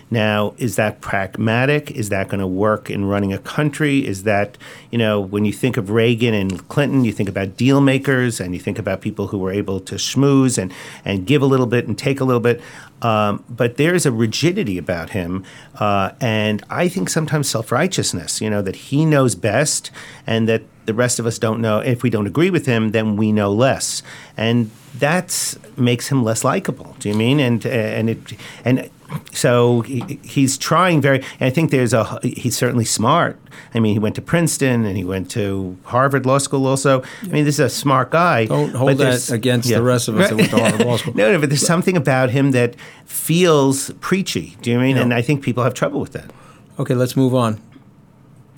Now, 0.09 0.53
is 0.57 0.77
that 0.77 1.01
pragmatic? 1.01 1.91
Is 1.91 2.09
that 2.09 2.29
going 2.29 2.39
to 2.39 2.47
work 2.47 2.89
in 2.89 3.05
running 3.05 3.33
a 3.33 3.37
country? 3.37 4.05
Is 4.05 4.23
that, 4.23 4.57
you 4.89 4.97
know, 4.97 5.19
when 5.19 5.43
you 5.43 5.51
think 5.51 5.75
of 5.75 5.89
Reagan 5.89 6.33
and 6.33 6.65
Clinton, 6.69 7.03
you 7.03 7.11
think 7.11 7.27
about 7.27 7.57
deal 7.57 7.81
makers 7.81 8.39
and 8.39 8.53
you 8.53 8.59
think 8.59 8.79
about 8.79 9.01
people 9.01 9.27
who 9.27 9.37
were 9.37 9.51
able 9.51 9.79
to 9.81 9.95
schmooze 9.95 10.57
and, 10.57 10.73
and 11.03 11.27
give 11.27 11.41
a 11.41 11.45
little 11.45 11.65
bit 11.65 11.87
and 11.87 11.97
take 11.97 12.21
a 12.21 12.23
little 12.23 12.39
bit. 12.39 12.61
Um, 13.01 13.43
but 13.49 13.77
there's 13.77 14.05
a 14.05 14.11
rigidity 14.11 14.77
about 14.77 15.11
him. 15.11 15.43
Uh, 15.75 16.11
and 16.21 16.63
I 16.69 16.87
think 16.87 17.09
sometimes 17.09 17.49
self 17.49 17.71
righteousness, 17.71 18.41
you 18.41 18.49
know, 18.49 18.61
that 18.61 18.75
he 18.75 19.05
knows 19.05 19.35
best 19.35 19.91
and 20.25 20.47
that 20.47 20.63
the 20.85 20.93
rest 20.93 21.19
of 21.19 21.25
us 21.25 21.37
don't 21.37 21.59
know. 21.61 21.79
If 21.79 22.01
we 22.01 22.09
don't 22.09 22.27
agree 22.27 22.49
with 22.49 22.65
him, 22.65 22.91
then 22.91 23.17
we 23.17 23.31
know 23.31 23.51
less. 23.51 24.01
And 24.37 24.71
that 24.99 25.55
makes 25.75 26.07
him 26.07 26.23
less 26.23 26.43
likable. 26.43 26.95
Do 26.99 27.09
you 27.09 27.15
mean? 27.15 27.39
And 27.39 27.65
and 27.65 28.09
it 28.09 28.33
and 28.65 28.89
so 29.31 29.81
he, 29.81 30.19
he's 30.23 30.57
trying 30.57 31.01
very. 31.01 31.23
I 31.39 31.49
think 31.49 31.71
there's 31.71 31.93
a. 31.93 32.19
He's 32.23 32.57
certainly 32.57 32.85
smart. 32.85 33.39
I 33.73 33.79
mean, 33.79 33.93
he 33.93 33.99
went 33.99 34.15
to 34.15 34.21
Princeton 34.21 34.85
and 34.85 34.97
he 34.97 35.03
went 35.03 35.31
to 35.31 35.77
Harvard 35.83 36.25
Law 36.25 36.37
School. 36.37 36.65
Also, 36.65 37.03
I 37.23 37.27
mean, 37.27 37.45
this 37.45 37.55
is 37.55 37.59
a 37.59 37.69
smart 37.69 38.11
guy. 38.11 38.45
Don't 38.45 38.73
hold 38.73 38.97
that 38.97 39.29
against 39.31 39.69
yeah. 39.69 39.77
the 39.77 39.83
rest 39.83 40.07
of 40.07 40.19
us 40.19 40.29
that 40.29 40.35
went 40.35 40.49
to 40.49 40.59
Harvard 40.59 40.85
Law 40.85 40.97
School. 40.97 41.13
no, 41.13 41.31
no, 41.31 41.39
but 41.39 41.49
there's 41.49 41.65
something 41.65 41.95
about 41.95 42.29
him 42.29 42.51
that 42.51 42.75
feels 43.05 43.91
preachy. 44.01 44.57
Do 44.61 44.71
you 44.71 44.79
mean? 44.79 44.95
Yeah. 44.95 45.03
And 45.03 45.13
I 45.13 45.21
think 45.21 45.43
people 45.43 45.63
have 45.63 45.73
trouble 45.73 45.99
with 45.99 46.13
that. 46.13 46.31
Okay, 46.79 46.93
let's 46.93 47.15
move 47.15 47.33
on. 47.33 47.59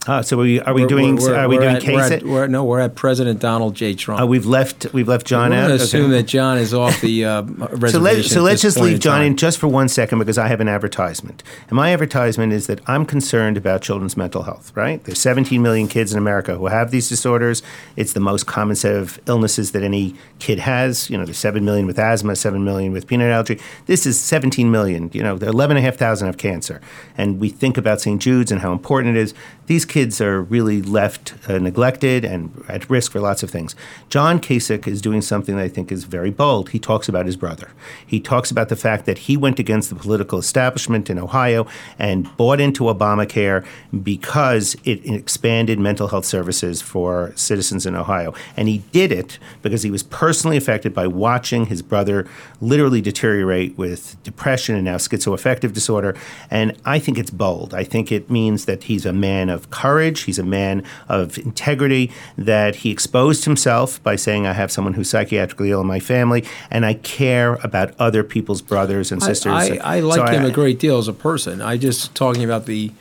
Uh, 0.07 0.21
so 0.21 0.37
are 0.39 0.43
we, 0.43 0.61
are 0.61 0.73
we 0.73 0.81
we're, 0.81 0.87
doing 0.87 1.15
we're, 1.17 1.35
are 1.35 1.49
we 1.49 1.57
doing 1.57 1.75
at, 1.75 1.81
case 1.81 1.95
we're 1.95 2.13
at, 2.13 2.23
we're, 2.23 2.47
no 2.47 2.63
we're 2.63 2.79
at 2.79 2.95
President 2.95 3.39
Donald 3.39 3.75
J 3.75 3.93
Trump. 3.93 4.21
Uh, 4.21 4.25
we've 4.25 4.45
left 4.45 4.87
we've 4.93 5.07
left 5.07 5.25
John 5.25 5.51
we're 5.51 5.57
out. 5.57 5.71
Assume 5.71 6.05
okay. 6.05 6.13
that 6.13 6.23
John 6.23 6.57
is 6.57 6.73
off 6.73 7.01
the 7.01 7.25
uh, 7.25 7.41
reservation. 7.43 7.89
So, 7.89 7.99
let, 7.99 8.25
so 8.25 8.41
let's 8.41 8.61
just 8.61 8.77
leave 8.77 8.99
John 8.99 9.21
in 9.21 9.35
just 9.35 9.57
for 9.57 9.67
one 9.67 9.89
second 9.89 10.19
because 10.19 10.37
I 10.37 10.47
have 10.47 10.61
an 10.61 10.69
advertisement, 10.69 11.43
and 11.67 11.75
my 11.75 11.91
advertisement 11.91 12.53
is 12.53 12.67
that 12.67 12.79
I'm 12.87 13.05
concerned 13.05 13.57
about 13.57 13.81
children's 13.81 14.15
mental 14.15 14.43
health. 14.43 14.71
Right, 14.73 15.03
there's 15.03 15.19
17 15.19 15.61
million 15.61 15.87
kids 15.89 16.13
in 16.13 16.17
America 16.17 16.55
who 16.55 16.67
have 16.67 16.91
these 16.91 17.09
disorders. 17.09 17.61
It's 17.97 18.13
the 18.13 18.21
most 18.21 18.45
common 18.45 18.77
set 18.77 18.95
of 18.95 19.19
illnesses 19.27 19.73
that 19.73 19.83
any 19.83 20.15
kid 20.39 20.59
has. 20.59 21.09
You 21.09 21.17
know, 21.17 21.25
there's 21.25 21.37
7 21.37 21.63
million 21.65 21.85
with 21.85 21.99
asthma, 21.99 22.37
7 22.37 22.63
million 22.63 22.93
with 22.93 23.05
peanut 23.05 23.31
allergy. 23.31 23.59
This 23.85 24.05
is 24.05 24.19
17 24.19 24.71
million. 24.71 25.09
You 25.13 25.23
know, 25.23 25.37
there 25.37 25.49
are 25.49 25.51
11,500 25.51 26.25
have 26.25 26.37
cancer, 26.37 26.79
and 27.17 27.39
we 27.39 27.49
think 27.49 27.77
about 27.77 27.99
St. 27.99 28.21
Jude's 28.21 28.51
and 28.51 28.61
how 28.61 28.71
important 28.71 29.17
it 29.17 29.19
is. 29.19 29.33
These 29.67 29.85
kids 29.89 30.21
are 30.21 30.41
really 30.41 30.81
left 30.81 31.33
uh, 31.49 31.57
neglected 31.57 32.23
and 32.23 32.63
at 32.69 32.89
risk 32.89 33.11
for 33.11 33.19
lots 33.19 33.43
of 33.43 33.49
things. 33.49 33.75
John 34.07 34.39
Kasich 34.39 34.87
is 34.87 35.01
doing 35.01 35.21
something 35.21 35.57
that 35.57 35.63
I 35.63 35.67
think 35.67 35.91
is 35.91 36.05
very 36.05 36.29
bold. 36.29 36.69
He 36.69 36.79
talks 36.79 37.09
about 37.09 37.25
his 37.25 37.35
brother. 37.35 37.71
He 38.05 38.19
talks 38.19 38.51
about 38.51 38.69
the 38.69 38.75
fact 38.75 39.05
that 39.05 39.19
he 39.19 39.35
went 39.35 39.59
against 39.59 39.89
the 39.89 39.95
political 39.95 40.39
establishment 40.39 41.09
in 41.09 41.19
Ohio 41.19 41.67
and 41.97 42.35
bought 42.37 42.61
into 42.61 42.83
Obamacare 42.83 43.65
because 44.03 44.77
it 44.85 45.05
expanded 45.05 45.79
mental 45.79 46.07
health 46.07 46.25
services 46.25 46.81
for 46.81 47.33
citizens 47.35 47.85
in 47.85 47.95
Ohio. 47.95 48.33
And 48.55 48.67
he 48.67 48.79
did 48.91 49.11
it 49.11 49.39
because 49.61 49.83
he 49.83 49.91
was 49.91 50.03
personally 50.03 50.57
affected 50.57 50.93
by 50.93 51.07
watching 51.07 51.65
his 51.65 51.81
brother 51.81 52.27
literally 52.61 53.01
deteriorate 53.01 53.77
with 53.77 54.21
depression 54.23 54.75
and 54.75 54.85
now 54.85 54.97
schizoaffective 54.97 55.73
disorder. 55.73 56.15
And 56.51 56.77
I 56.85 56.99
think 56.99 57.17
it's 57.17 57.31
bold. 57.31 57.73
I 57.73 57.83
think 57.83 58.11
it 58.11 58.29
means 58.29 58.65
that 58.65 58.83
he's 58.83 59.05
a 59.05 59.13
man 59.13 59.49
of 59.49 59.69
courage. 59.79 60.21
He's 60.21 60.39
a 60.39 60.43
man 60.59 60.83
of 61.07 61.37
integrity, 61.37 62.11
that 62.37 62.75
he 62.81 62.91
exposed 62.91 63.45
himself 63.45 64.01
by 64.03 64.15
saying, 64.17 64.45
I 64.45 64.53
have 64.53 64.71
someone 64.71 64.93
who's 64.93 65.09
psychiatrically 65.09 65.69
ill 65.69 65.81
in 65.81 65.87
my 65.87 65.99
family, 66.01 66.43
and 66.69 66.85
I 66.85 66.95
care 66.95 67.55
about 67.63 67.93
other 67.97 68.23
people's 68.23 68.61
brothers 68.61 69.11
and 69.11 69.23
sisters. 69.23 69.53
I, 69.53 69.75
I, 69.77 69.97
I 69.97 69.99
like 70.01 70.17
So 70.19 70.25
him 70.25 70.45
a 70.45 70.51
great 70.51 70.79
deal 70.79 70.97
as 70.97 71.07
a 71.07 71.13
person. 71.13 71.61
I 71.61 71.77
just 71.77 72.13
talking 72.13 72.43
about 72.43 72.65
the 72.65 72.91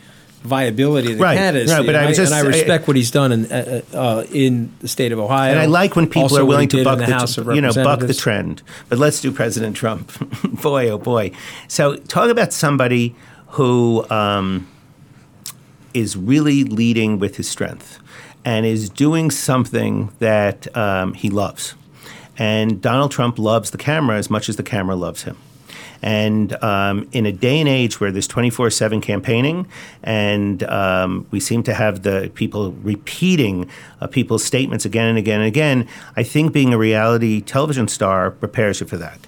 viability 0.43 1.13
of 1.13 1.19
the 1.19 1.25
Right, 1.25 1.37
candidacy. 1.37 1.73
right, 1.75 1.85
but 1.85 1.97
I 1.97 2.13
just- 2.13 2.33
and 2.33 2.35
I 2.35 2.47
respect 2.47 2.87
what 2.87 2.97
he's 2.97 3.11
done 3.11 3.33
in 3.33 3.47
uh, 3.51 3.83
uh, 3.93 4.25
in 4.33 4.71
the 4.81 4.89
state 4.89 5.13
of 5.13 5.19
Ohio. 5.19 5.51
And 5.51 5.59
I 5.59 5.67
like 5.67 5.97
when 5.97 6.07
people 6.07 6.23
also 6.23 6.43
are 6.43 6.45
willing 6.45 6.69
to 6.69 6.85
buck 6.85 6.99
the, 7.01 7.43
the, 7.43 7.55
you 7.55 7.61
know 7.61 7.73
buck 7.75 8.01
the 8.01 8.15
trend. 8.15 8.63
But 8.89 8.99
let's 8.99 9.21
do 9.21 9.33
President 9.33 9.77
Trump. 9.77 10.13
boy, 10.63 10.91
oh 10.91 10.99
boy. 10.99 11.33
So 11.67 11.97
talk 11.97 12.31
about 12.31 12.53
somebody 12.53 13.17
who 13.49 14.09
um, 14.11 14.69
is 15.95 16.17
really 16.17 16.65
leading 16.65 17.19
with 17.19 17.37
his 17.37 17.49
strength 17.49 17.99
and 18.45 18.65
is 18.65 18.89
doing 18.89 19.31
something 19.31 20.11
that 20.19 20.75
um, 20.77 21.15
he 21.15 21.31
loves. 21.31 21.75
And 22.39 22.81
Donald 22.81 23.11
Trump 23.11 23.39
loves 23.39 23.71
the 23.71 23.79
camera 23.79 24.17
as 24.17 24.31
much 24.31 24.49
as 24.49 24.57
the 24.57 24.63
camera 24.63 24.95
loves 24.95 25.25
him. 25.25 25.37
And 26.01 26.53
um, 26.63 27.09
in 27.11 27.27
a 27.27 27.33
day 27.33 27.59
and 27.59 27.69
age 27.69 28.01
where 28.01 28.13
there's 28.13 28.29
24 28.29 28.71
7 28.71 29.01
campaigning, 29.01 29.67
and 30.05 30.63
um, 30.63 31.27
we 31.33 31.41
seem 31.41 31.65
to 31.65 31.75
have 31.75 32.05
the 32.05 32.31
people 32.35 32.73
repeating 32.73 33.69
uh, 34.01 34.07
people's 34.07 34.45
statements 34.45 34.85
again 34.85 35.09
and 35.09 35.19
again 35.19 35.41
and 35.41 35.49
again, 35.49 35.89
I 36.17 36.23
think 36.23 36.53
being 36.53 36.73
a 36.73 36.79
reality 36.79 37.41
television 37.41 37.89
star 37.89 38.31
prepares 38.31 38.81
you 38.81 38.87
for 38.87 38.97
that. 38.99 39.19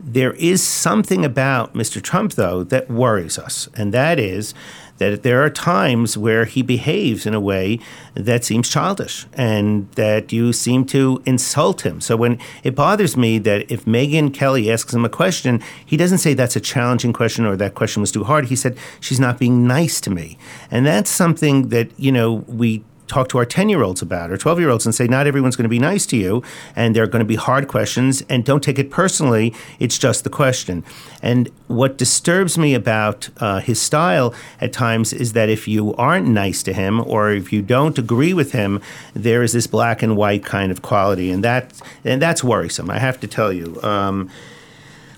There 0.00 0.34
is 0.34 0.62
something 0.62 1.24
about 1.24 1.74
Mr. 1.74 2.02
Trump, 2.02 2.34
though, 2.34 2.62
that 2.64 2.90
worries 2.90 3.38
us, 3.38 3.68
and 3.74 3.94
that 3.94 4.18
is 4.18 4.52
that 4.98 5.22
there 5.22 5.42
are 5.42 5.50
times 5.50 6.16
where 6.16 6.44
he 6.44 6.62
behaves 6.62 7.26
in 7.26 7.34
a 7.34 7.40
way 7.40 7.78
that 8.14 8.44
seems 8.44 8.68
childish 8.68 9.26
and 9.34 9.90
that 9.92 10.32
you 10.32 10.52
seem 10.52 10.84
to 10.86 11.22
insult 11.26 11.84
him. 11.84 12.00
So 12.00 12.16
when 12.16 12.38
it 12.62 12.74
bothers 12.74 13.16
me 13.16 13.38
that 13.40 13.70
if 13.70 13.84
Megyn 13.84 14.32
Kelly 14.32 14.70
asks 14.70 14.94
him 14.94 15.04
a 15.04 15.08
question, 15.08 15.62
he 15.84 15.96
doesn't 15.96 16.18
say 16.18 16.34
that's 16.34 16.56
a 16.56 16.60
challenging 16.60 17.12
question 17.12 17.44
or 17.44 17.56
that 17.56 17.74
question 17.74 18.00
was 18.00 18.12
too 18.12 18.24
hard. 18.24 18.46
He 18.46 18.56
said 18.56 18.78
she's 19.00 19.20
not 19.20 19.38
being 19.38 19.66
nice 19.66 20.00
to 20.02 20.10
me. 20.10 20.38
And 20.70 20.86
that's 20.86 21.10
something 21.10 21.68
that, 21.68 21.90
you 21.98 22.12
know, 22.12 22.44
we 22.46 22.84
talk 23.06 23.28
to 23.28 23.38
our 23.38 23.44
10 23.44 23.68
year 23.68 23.82
olds 23.82 24.02
about 24.02 24.30
or 24.30 24.36
12 24.36 24.60
year 24.60 24.70
olds 24.70 24.86
and 24.86 24.94
say, 24.94 25.06
not 25.06 25.26
everyone's 25.26 25.56
going 25.56 25.64
to 25.64 25.68
be 25.68 25.78
nice 25.78 26.06
to 26.06 26.16
you, 26.16 26.42
and 26.74 26.94
there 26.94 27.02
are 27.02 27.06
going 27.06 27.20
to 27.20 27.26
be 27.26 27.36
hard 27.36 27.68
questions, 27.68 28.22
and 28.28 28.44
don't 28.44 28.62
take 28.62 28.78
it 28.78 28.90
personally. 28.90 29.54
It's 29.78 29.98
just 29.98 30.24
the 30.24 30.30
question. 30.30 30.84
And 31.22 31.50
what 31.68 31.98
disturbs 31.98 32.58
me 32.58 32.74
about 32.74 33.28
uh, 33.38 33.60
his 33.60 33.80
style 33.80 34.34
at 34.60 34.72
times 34.72 35.12
is 35.12 35.32
that 35.32 35.48
if 35.48 35.66
you 35.66 35.94
aren't 35.94 36.28
nice 36.28 36.62
to 36.64 36.72
him 36.72 37.00
or 37.00 37.30
if 37.30 37.52
you 37.52 37.62
don't 37.62 37.98
agree 37.98 38.32
with 38.34 38.52
him, 38.52 38.80
there 39.14 39.42
is 39.42 39.52
this 39.52 39.66
black 39.66 40.02
and 40.02 40.16
white 40.16 40.44
kind 40.44 40.70
of 40.70 40.82
quality, 40.82 41.30
and 41.30 41.42
that 41.44 41.80
and 42.04 42.20
that's 42.20 42.42
worrisome. 42.44 42.90
I 42.90 42.98
have 42.98 43.20
to 43.20 43.26
tell 43.26 43.52
you. 43.52 43.80
Um, 43.82 44.30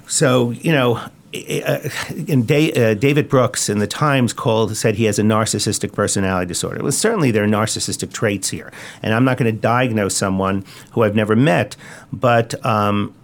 so 0.06 0.50
you 0.50 0.72
know, 0.72 1.02
and 1.32 2.46
da- 2.46 2.72
uh, 2.72 2.94
David 2.94 3.28
Brooks 3.28 3.68
in 3.68 3.78
the 3.78 3.86
Times 3.86 4.32
called 4.32 4.76
said 4.76 4.94
he 4.94 5.04
has 5.04 5.18
a 5.18 5.22
narcissistic 5.22 5.92
personality 5.92 6.46
disorder. 6.46 6.82
Well, 6.82 6.92
certainly 6.92 7.30
there 7.30 7.44
are 7.44 7.48
narcissistic 7.48 8.12
traits 8.12 8.50
here, 8.50 8.72
and 9.02 9.12
I'm 9.12 9.24
not 9.24 9.36
going 9.36 9.54
to 9.54 9.60
diagnose 9.60 10.16
someone 10.16 10.64
who 10.92 11.02
I've 11.02 11.16
never 11.16 11.36
met, 11.36 11.76
but. 12.12 12.64
Um, 12.64 13.14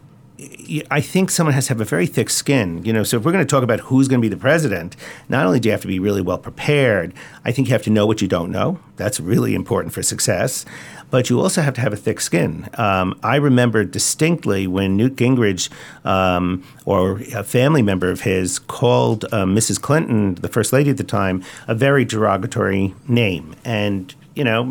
I 0.91 1.01
think 1.01 1.31
someone 1.31 1.55
has 1.55 1.67
to 1.67 1.71
have 1.71 1.81
a 1.81 1.85
very 1.85 2.07
thick 2.07 2.29
skin, 2.29 2.85
you 2.85 2.93
know. 2.93 3.05
So 3.05 3.17
if 3.17 3.25
we're 3.25 3.33
going 3.33 3.47
to 3.47 3.51
talk 3.51 3.63
about 3.63 3.81
who's 3.81 4.09
going 4.09 4.21
to 4.21 4.25
be 4.25 4.29
the 4.29 4.41
president, 4.41 4.97
not 5.29 5.47
only 5.47 5.61
do 5.61 5.69
you 5.69 5.73
have 5.73 5.81
to 5.83 5.87
be 5.87 5.99
really 5.99 6.21
well 6.21 6.39
prepared, 6.39 7.15
I 7.45 7.53
think 7.53 7.69
you 7.69 7.73
have 7.73 7.85
to 7.85 7.91
know 7.91 8.05
what 8.05 8.21
you 8.21 8.27
don't 8.27 8.51
know. 8.51 8.81
That's 8.97 9.21
really 9.21 9.55
important 9.55 9.95
for 9.95 10.03
success. 10.03 10.65
But 11.11 11.31
you 11.31 11.41
also 11.41 11.63
have 11.63 11.75
to 11.75 11.81
have 11.81 11.93
a 11.93 11.97
thick 11.97 12.21
skin. 12.21 12.69
Um, 12.75 13.19
I 13.23 13.37
remember 13.37 13.85
distinctly 13.85 14.67
when 14.67 14.97
Newt 14.97 15.17
Gingrich 15.17 15.69
um, 16.05 16.65
or 16.85 17.21
a 17.35 17.45
family 17.45 17.83
member 17.83 18.11
of 18.11 18.23
his 18.23 18.59
called 18.59 19.25
uh, 19.27 19.45
Mrs. 19.45 19.81
Clinton, 19.81 20.35
the 20.37 20.49
first 20.49 20.73
lady 20.73 20.91
at 20.91 20.97
the 20.97 21.05
time, 21.05 21.45
a 21.69 21.75
very 21.75 22.05
derogatory 22.05 22.95
name, 23.07 23.55
and 23.65 24.15
you 24.35 24.43
know 24.43 24.71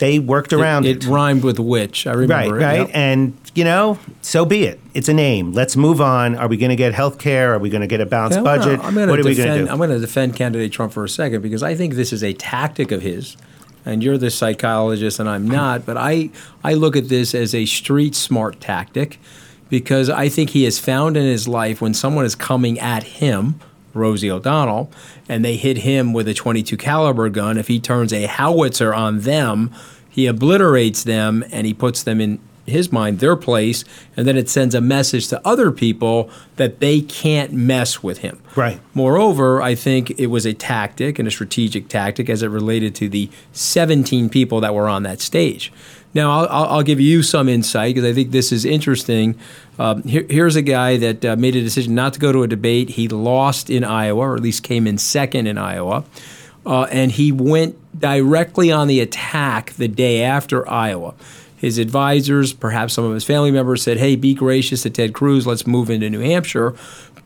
they 0.00 0.18
worked 0.18 0.54
around 0.54 0.86
it, 0.86 0.96
it. 0.96 1.04
it 1.04 1.08
rhymed 1.08 1.44
with 1.44 1.58
witch. 1.58 2.06
I 2.06 2.12
remember 2.12 2.54
Right, 2.54 2.64
right. 2.64 2.80
Yep. 2.80 2.90
And, 2.94 3.34
you 3.54 3.64
know, 3.64 3.98
so 4.22 4.46
be 4.46 4.64
it. 4.64 4.80
It's 4.94 5.10
a 5.10 5.14
name. 5.14 5.52
Let's 5.52 5.76
move 5.76 6.00
on. 6.00 6.36
Are 6.36 6.48
we 6.48 6.56
going 6.56 6.70
to 6.70 6.76
get 6.76 6.94
health 6.94 7.18
care? 7.18 7.52
Are 7.54 7.58
we 7.58 7.68
going 7.68 7.82
to 7.82 7.86
get 7.86 8.00
a 8.00 8.06
balanced 8.06 8.38
Yeah, 8.38 8.42
budget? 8.42 8.80
Gonna 8.80 9.06
what 9.06 9.20
are 9.20 9.24
we 9.24 9.34
going 9.34 9.58
to 9.58 9.64
do? 9.66 9.70
I'm 9.70 9.76
going 9.76 9.90
to 9.90 9.98
defend 9.98 10.36
candidate 10.36 10.72
Trump 10.72 10.94
for 10.94 11.04
a 11.04 11.08
second 11.08 11.42
because 11.42 11.62
I 11.62 11.74
think 11.74 11.94
this 11.94 12.14
is 12.14 12.24
a 12.24 12.32
tactic 12.32 12.92
of 12.92 13.02
his. 13.02 13.36
And 13.84 14.02
you're 14.02 14.18
the 14.18 14.30
psychologist, 14.30 15.18
and 15.18 15.28
I'm 15.28 15.48
not. 15.48 15.86
But 15.86 15.96
I, 15.96 16.30
I 16.62 16.74
look 16.74 16.96
at 16.96 17.08
this 17.08 17.34
as 17.34 17.54
a 17.54 17.64
street 17.66 18.14
smart 18.14 18.60
tactic 18.60 19.18
because 19.68 20.10
I 20.10 20.28
think 20.28 20.50
he 20.50 20.64
has 20.64 20.78
found 20.78 21.16
in 21.16 21.24
his 21.24 21.48
life 21.48 21.80
when 21.80 21.94
someone 21.94 22.24
is 22.24 22.34
coming 22.34 22.78
at 22.78 23.04
him, 23.04 23.58
Rosie 23.94 24.30
O'Donnell, 24.30 24.90
and 25.28 25.44
they 25.44 25.56
hit 25.56 25.78
him 25.78 26.12
with 26.12 26.28
a 26.28 26.34
22 26.34 26.76
caliber 26.76 27.28
gun. 27.28 27.56
If 27.56 27.68
he 27.68 27.80
turns 27.80 28.12
a 28.12 28.26
howitzer 28.26 28.92
on 28.92 29.20
them, 29.20 29.72
he 30.10 30.26
obliterates 30.26 31.04
them 31.04 31.44
and 31.52 31.66
he 31.66 31.72
puts 31.72 32.02
them 32.02 32.20
in 32.20 32.40
his 32.70 32.90
mind 32.90 33.18
their 33.20 33.36
place 33.36 33.84
and 34.16 34.26
then 34.26 34.36
it 34.36 34.48
sends 34.48 34.74
a 34.74 34.80
message 34.80 35.28
to 35.28 35.40
other 35.46 35.70
people 35.70 36.30
that 36.56 36.80
they 36.80 37.00
can't 37.00 37.52
mess 37.52 38.02
with 38.02 38.18
him 38.18 38.40
Right. 38.56 38.80
moreover 38.94 39.60
i 39.62 39.74
think 39.74 40.10
it 40.18 40.26
was 40.28 40.46
a 40.46 40.54
tactic 40.54 41.18
and 41.18 41.28
a 41.28 41.30
strategic 41.30 41.88
tactic 41.88 42.28
as 42.30 42.42
it 42.42 42.48
related 42.48 42.94
to 42.96 43.08
the 43.08 43.30
17 43.52 44.28
people 44.28 44.60
that 44.60 44.74
were 44.74 44.88
on 44.88 45.02
that 45.04 45.20
stage 45.20 45.72
now 46.14 46.30
i'll, 46.30 46.66
I'll 46.66 46.82
give 46.82 47.00
you 47.00 47.22
some 47.22 47.48
insight 47.48 47.94
because 47.94 48.08
i 48.10 48.14
think 48.14 48.30
this 48.30 48.52
is 48.52 48.64
interesting 48.64 49.38
um, 49.78 50.02
here, 50.02 50.26
here's 50.28 50.56
a 50.56 50.62
guy 50.62 50.98
that 50.98 51.24
uh, 51.24 51.36
made 51.36 51.56
a 51.56 51.62
decision 51.62 51.94
not 51.94 52.12
to 52.14 52.20
go 52.20 52.32
to 52.32 52.42
a 52.42 52.48
debate 52.48 52.90
he 52.90 53.08
lost 53.08 53.70
in 53.70 53.84
iowa 53.84 54.20
or 54.20 54.36
at 54.36 54.42
least 54.42 54.62
came 54.62 54.86
in 54.86 54.98
second 54.98 55.46
in 55.46 55.58
iowa 55.58 56.04
uh, 56.66 56.82
and 56.90 57.12
he 57.12 57.32
went 57.32 57.74
directly 57.98 58.70
on 58.70 58.86
the 58.86 59.00
attack 59.00 59.72
the 59.72 59.88
day 59.88 60.22
after 60.22 60.68
Iowa. 60.70 61.14
His 61.60 61.76
advisors, 61.76 62.54
perhaps 62.54 62.94
some 62.94 63.04
of 63.04 63.12
his 63.12 63.22
family 63.22 63.50
members, 63.50 63.82
said, 63.82 63.98
Hey, 63.98 64.16
be 64.16 64.32
gracious 64.32 64.80
to 64.84 64.90
Ted 64.90 65.12
Cruz, 65.12 65.46
let's 65.46 65.66
move 65.66 65.90
into 65.90 66.08
New 66.08 66.20
Hampshire. 66.20 66.74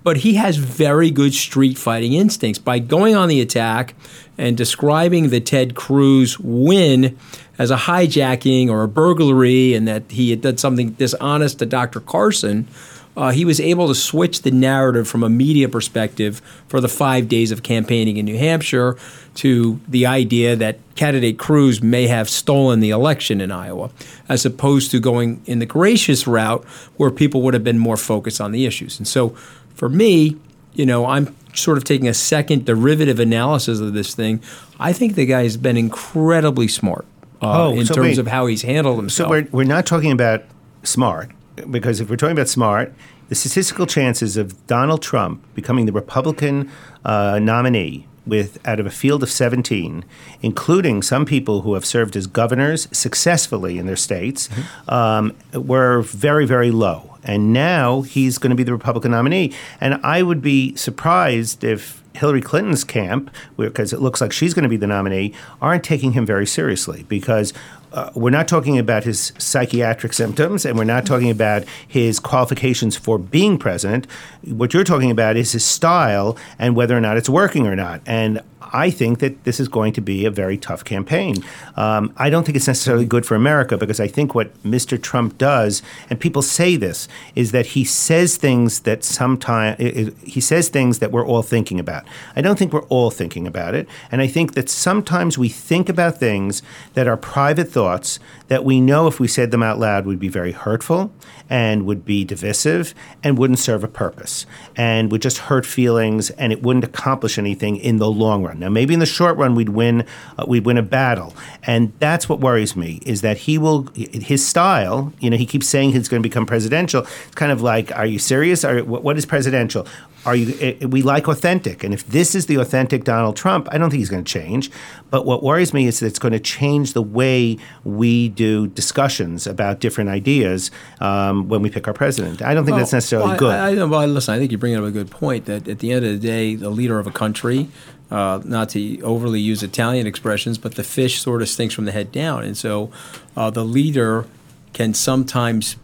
But 0.03 0.19
he 0.19 0.35
has 0.35 0.57
very 0.57 1.13
good 1.13 1.33
street 1.33 1.79
fighting 1.79 2.15
instincts. 2.15 2.59
By 2.59 2.81
going 2.81 3.15
on 3.15 3.29
the 3.29 3.41
attack 3.41 3.95
and 4.37 4.57
describing 4.57 5.29
the 5.29 5.41
Ted 5.41 5.77
Cruz 5.77 6.37
win 6.41 7.17
as 7.59 7.71
a 7.71 7.77
hijacking 7.77 8.69
or 8.71 8.83
a 8.83 8.89
burglary 8.89 9.73
and 9.73 9.87
that 9.87 10.03
he 10.11 10.31
had 10.31 10.41
done 10.41 10.57
something 10.57 10.91
dishonest 10.91 11.61
to 11.61 11.67
Dr. 11.67 12.01
Carson, 12.01 12.67
uh, 13.17 13.31
he 13.31 13.45
was 13.45 13.61
able 13.61 13.87
to 13.89 13.95
switch 13.95 14.43
the 14.43 14.51
narrative 14.51 15.07
from 15.07 15.23
a 15.23 15.29
media 15.29 15.69
perspective 15.69 16.41
for 16.67 16.81
the 16.81 16.89
five 16.89 17.29
days 17.29 17.51
of 17.53 17.63
campaigning 17.63 18.17
in 18.17 18.25
New 18.25 18.37
Hampshire 18.39 18.97
to 19.37 19.81
the 19.89 20.05
idea 20.07 20.57
that 20.57 20.79
candidate 20.97 21.39
Cruz 21.39 21.83
may 21.83 22.07
have 22.09 22.29
stolen 22.29 22.81
the 22.81 22.91
election 22.91 23.41
in 23.41 23.51
Iowa, 23.53 23.91
as 24.29 24.45
opposed 24.45 24.91
to 24.93 25.01
going 25.01 25.43
in 25.47 25.59
the 25.61 25.67
gracious 25.67 26.27
route 26.27 26.65
where 26.97 27.11
people 27.11 27.43
would 27.43 27.55
have 27.55 27.65
been 27.65 27.79
more 27.79 27.97
focused 27.97 28.41
on 28.41 28.53
the 28.53 28.67
issues. 28.67 28.99
And 28.99 29.07
so 29.07 29.31
for 29.75 29.89
me, 29.89 30.37
you 30.75 30.85
know, 30.87 31.07
I'm 31.07 31.35
sort 31.55 31.79
of 31.79 31.85
taking 31.85 32.09
a 32.09 32.15
second 32.15 32.65
derivative 32.65 33.21
analysis 33.21 33.79
of 33.79 33.93
this 33.93 34.15
thing. 34.15 34.41
I 34.81 34.93
think 34.93 35.15
the 35.15 35.25
guy 35.27 35.45
has 35.45 35.57
been 35.57 35.77
incredibly 35.77 36.67
smart 36.67 37.07
uh, 37.41 37.67
Oh, 37.69 37.73
in 37.79 37.87
so 37.87 37.95
terms 37.95 38.07
wait. 38.09 38.19
of 38.19 38.27
how 38.27 38.47
he's 38.47 38.63
handled 38.63 38.97
So 38.97 39.01
himself. 39.03 39.31
we're, 39.31 39.49
we're 39.53 39.65
not 39.65 39.87
talking 39.87 40.11
about 40.11 40.43
smart, 40.83 41.31
because 41.71 42.01
if 42.01 42.11
we're 42.11 42.17
talking 42.17 42.37
about 42.37 42.49
smart, 42.49 42.93
the 43.29 43.35
statistical 43.35 43.87
chances 43.87 44.37
of 44.37 44.67
Donald 44.67 45.03
Trump 45.03 45.43
becoming 45.55 45.87
the 45.87 45.93
Republican 45.93 46.71
uh, 47.05 47.39
nominee 47.39 48.07
with 48.27 48.59
out 48.67 48.81
of 48.81 48.87
a 48.87 48.91
field 48.91 49.23
of 49.23 49.31
17, 49.31 50.05
including 50.41 51.03
some 51.03 51.27
people 51.27 51.61
who 51.61 51.75
have 51.75 51.85
served 51.85 52.17
as 52.17 52.27
governors 52.27 52.89
successfully 52.91 53.79
in 53.79 53.87
their 53.87 53.97
states, 53.97 54.49
um, 54.89 55.37
were 55.53 56.03
very, 56.03 56.47
very 56.47 56.71
low. 56.71 57.19
And 57.23 57.53
now 57.53 58.03
he's 58.03 58.39
going 58.39 58.51
to 58.51 58.57
be 58.57 58.63
the 58.63 58.73
Republican 58.73 59.11
nominee. 59.11 59.53
And 59.81 59.95
I 60.03 60.23
would 60.23 60.43
be 60.43 60.75
surprised 60.77 61.65
if 61.65 62.03
Hillary 62.15 62.41
Clinton's 62.41 62.85
camp, 62.85 63.31
because 63.57 63.93
it 63.93 64.01
looks 64.01 64.21
like 64.21 64.33
she's 64.33 64.55
going 64.55 64.63
to 64.63 64.69
be 64.69 64.77
the 64.77 64.87
nominee, 64.87 65.35
aren't 65.61 65.85
taking 65.85 66.13
him 66.13 66.25
very 66.25 66.47
seriously 66.47 67.05
because 67.09 67.53
uh, 67.95 68.11
we're 68.15 68.31
not 68.31 68.49
talking 68.49 68.77
about 68.77 69.05
his 69.05 69.33
psychiatric 69.39 70.13
symptoms 70.13 70.67
and 70.67 70.77
we're 70.77 70.85
not 70.85 71.07
talking 71.07 71.31
about 71.31 71.65
his 71.87 72.19
qualifications 72.19 72.97
for 72.97 73.19
being 73.19 73.57
president. 73.57 74.07
What 74.43 74.75
you're 74.75 74.83
talking 74.83 75.13
about 75.13 75.37
is 75.37 75.53
his 75.53 75.65
style 75.65 76.37
and 76.59 76.75
whether 76.75 76.97
or 76.97 77.01
not 77.01 77.17
it's 77.17 77.29
working 77.29 77.69
or 77.69 77.77
not. 77.77 78.01
And 78.05 78.41
I 78.75 78.91
think 78.91 79.21
that 79.21 79.45
this 79.45 79.61
is 79.61 79.69
going 79.69 79.93
to 79.93 80.01
be 80.01 80.27
a 80.27 80.31
very 80.31 80.59
tough 80.59 80.85
campaign. 80.85 81.37
Um, 81.77 82.13
I 82.17 82.29
don't 82.29 82.45
think 82.45 82.57
it's 82.57 82.67
necessarily 82.67 83.07
good 83.07 83.25
for 83.25 83.37
America 83.37 83.79
because 83.79 84.01
I 84.01 84.09
think 84.09 84.35
what 84.35 84.53
Mr. 84.65 85.01
Trump 85.01 85.39
does, 85.39 85.81
and 86.11 86.19
people 86.19 86.43
say 86.43 86.75
this, 86.77 87.07
is 87.37 87.53
that 87.53 87.67
he 87.67 87.85
says 87.85 88.37
things 88.37 88.81
that 88.81 89.05
sometimes 89.05 89.79
he 90.25 90.41
says 90.41 90.69
things 90.69 90.99
that 90.99 91.13
we're 91.13 91.25
all 91.25 91.43
thinking 91.43 91.79
about. 91.79 92.05
I 92.35 92.43
don't 92.43 92.59
think 92.59 92.73
we're 92.73 92.91
all 92.97 93.13
thinking 93.13 93.47
about 93.47 93.75
it, 93.75 93.89
and 94.11 94.21
I 94.21 94.27
think 94.27 94.55
that 94.55 94.69
sometimes 94.69 95.39
we 95.39 95.49
think 95.49 95.89
about 95.89 96.19
things 96.19 96.63
that 96.95 97.07
are 97.07 97.17
private 97.17 97.69
thoughts 97.71 98.19
that 98.49 98.65
we 98.65 98.81
know 98.81 99.07
if 99.07 99.19
we 99.19 99.29
said 99.29 99.51
them 99.51 99.63
out 99.63 99.79
loud 99.79 100.07
would 100.07 100.19
be 100.19 100.29
very 100.29 100.53
hurtful 100.53 101.13
and 101.49 101.87
would 101.87 102.05
be 102.05 102.25
divisive 102.25 102.95
and 103.23 103.39
wouldn't 103.39 103.59
serve 103.59 103.85
a 103.85 103.89
purpose 103.89 104.47
and 104.77 105.11
would 105.11 105.23
just 105.23 105.39
hurt 105.39 105.65
feelings 105.65 106.31
and 106.31 106.53
it 106.53 106.63
wouldn't 106.63 106.85
accomplish 106.85 107.39
anything 107.39 107.77
in 107.77 107.99
the 107.99 108.11
long 108.11 108.43
run. 108.43 108.59
Now, 108.59 108.69
maybe 108.69 108.95
in 108.95 109.01
the 109.01 109.07
short 109.07 109.37
run 109.37 109.55
we'd 109.55 109.71
win, 109.71 110.07
uh, 110.39 110.45
we'd 110.47 110.65
win 110.65 110.79
a 110.79 110.83
battle, 110.83 111.35
and 111.63 111.93
that's 111.99 112.29
what 112.29 112.41
worries 112.41 112.77
me 112.77 113.01
is 113.07 113.21
that 113.23 113.39
he 113.39 113.59
will 113.59 113.89
his 113.95 114.47
style. 114.47 115.13
You 115.21 115.31
know, 115.31 115.37
he 115.37 115.47
keeps 115.47 115.69
saying 115.69 115.93
he's 115.93 116.09
going 116.09 116.23
to 116.23 116.29
become 116.29 116.47
presidential. 116.47 117.03
It's 117.03 117.35
kind 117.35 117.53
of 117.53 117.63
like, 117.63 117.93
are 117.97 118.07
you 118.07 118.19
serious? 118.19 118.65
Are, 118.65 118.83
what 118.85 119.03
what 119.03 119.19
is 119.19 119.27
presidential? 119.27 119.87
Are 120.27 120.35
you? 120.35 120.55
eh, 120.61 120.87
We 120.87 121.03
like 121.03 121.29
authentic, 121.29 121.85
and 121.85 121.93
if 121.93 122.07
this 122.07 122.35
is 122.35 122.47
the 122.47 122.57
authentic 122.57 123.05
Donald 123.05 123.37
Trump, 123.37 123.69
I 123.71 123.79
don't 123.79 123.91
think 123.91 123.99
he's 123.99 124.11
going 124.11 124.25
to 124.25 124.33
change. 124.33 124.71
But 125.11 125.27
what 125.27 125.43
worries 125.43 125.73
me 125.75 125.87
is 125.87 126.01
that 126.01 126.07
it's 126.07 126.19
going 126.19 126.33
to 126.33 126.41
change 126.41 126.93
the 126.93 127.03
way 127.03 127.59
we 127.85 128.31
do 128.31 128.67
discussions 128.69 129.47
about 129.47 129.81
different 129.81 130.11
ideas 130.11 130.71
um, 131.01 131.49
when 131.49 131.63
we 131.63 131.71
pick 131.71 131.87
our 131.87 131.95
president. 131.95 132.43
I 132.43 132.55
don't 132.55 132.65
think 132.65 132.77
that's 132.77 132.93
necessarily 132.93 133.31
well, 133.31 133.39
good. 133.39 133.55
I, 133.55 133.77
I, 133.77 133.85
well, 133.85 134.07
listen, 134.07 134.35
I 134.35 134.39
think 134.39 134.53
you 134.53 134.59
bring 134.59 134.75
up 134.75 134.85
a 134.85 134.91
good 134.91 135.11
point 135.11 135.45
that 135.47 135.69
at 135.69 135.79
the 135.81 135.93
end 135.93 136.05
of 136.05 136.13
the 136.13 136.27
day, 136.27 136.55
the 136.55 136.71
leader 136.71 136.99
of 136.99 137.07
a 137.07 137.13
country, 137.13 137.69
uh, 138.11 138.41
not 138.45 138.69
to 138.71 139.01
overly 139.03 139.41
use 139.41 139.63
Italian 139.63 140.07
expressions, 140.07 140.59
but 140.59 140.75
the 140.75 140.85
fish 140.85 141.21
sort 141.21 141.43
of 141.43 141.49
stinks 141.49 141.75
from 141.75 141.85
the 141.85 141.93
head 141.93 142.13
down. 142.13 142.45
And 142.45 142.57
so 142.57 142.91
uh, 143.37 143.51
the 143.51 143.65
leader 143.65 144.27
can 144.73 144.95
sometimes 144.95 145.77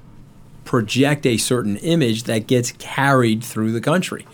project 0.70 1.26
a 1.26 1.36
certain 1.36 1.76
image 1.78 2.22
that 2.22 2.46
gets 2.46 2.70
carried 2.78 3.42
through 3.42 3.72
the 3.72 3.80
country. 3.80 4.24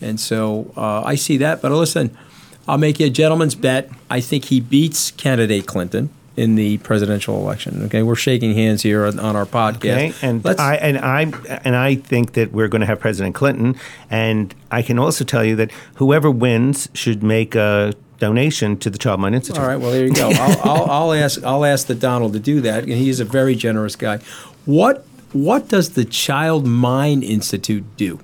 And 0.00 0.18
so 0.18 0.72
uh, 0.76 1.02
I 1.04 1.14
see 1.14 1.36
that. 1.36 1.62
But 1.62 1.70
listen, 1.70 2.18
I'll 2.66 2.78
make 2.78 2.98
you 2.98 3.06
a 3.06 3.10
gentleman's 3.10 3.54
bet. 3.54 3.88
I 4.10 4.20
think 4.20 4.46
he 4.46 4.58
beats 4.58 5.12
candidate 5.12 5.66
Clinton 5.68 6.10
in 6.36 6.56
the 6.56 6.78
presidential 6.78 7.36
election. 7.38 7.84
Okay, 7.84 8.02
we're 8.02 8.16
shaking 8.16 8.54
hands 8.54 8.82
here 8.82 9.06
on, 9.06 9.20
on 9.20 9.36
our 9.36 9.46
podcast. 9.46 9.76
Okay, 9.76 10.12
and 10.20 10.44
Let's- 10.44 10.58
I 10.58 10.74
and 10.74 10.98
I 10.98 11.20
and 11.64 11.76
I 11.76 11.94
think 11.94 12.32
that 12.32 12.50
we're 12.50 12.66
going 12.66 12.80
to 12.80 12.88
have 12.88 12.98
President 12.98 13.36
Clinton, 13.36 13.76
and 14.10 14.52
I 14.72 14.82
can 14.82 14.98
also 14.98 15.22
tell 15.24 15.44
you 15.44 15.54
that 15.54 15.70
whoever 15.94 16.28
wins 16.28 16.88
should 16.92 17.22
make 17.22 17.54
a 17.54 17.94
donation 18.18 18.78
to 18.78 18.90
the 18.90 18.98
Child 18.98 19.20
Mind 19.20 19.36
Institute. 19.36 19.62
All 19.62 19.68
right. 19.68 19.76
Well, 19.78 19.92
there 19.92 20.06
you 20.06 20.12
go. 20.12 20.28
I'll, 20.34 20.60
I'll, 20.64 20.90
I'll 20.90 21.12
ask. 21.12 21.44
I'll 21.44 21.64
ask 21.64 21.86
the 21.86 21.94
Donald 21.94 22.32
to 22.32 22.40
do 22.40 22.60
that, 22.62 22.82
and 22.82 22.94
he's 22.94 23.20
a 23.20 23.24
very 23.24 23.54
generous 23.54 23.94
guy. 23.94 24.18
What 24.64 25.06
What 25.34 25.68
does 25.68 25.90
the 25.90 26.04
Child 26.04 26.64
Mind 26.64 27.24
Institute 27.24 27.84
do? 27.96 28.20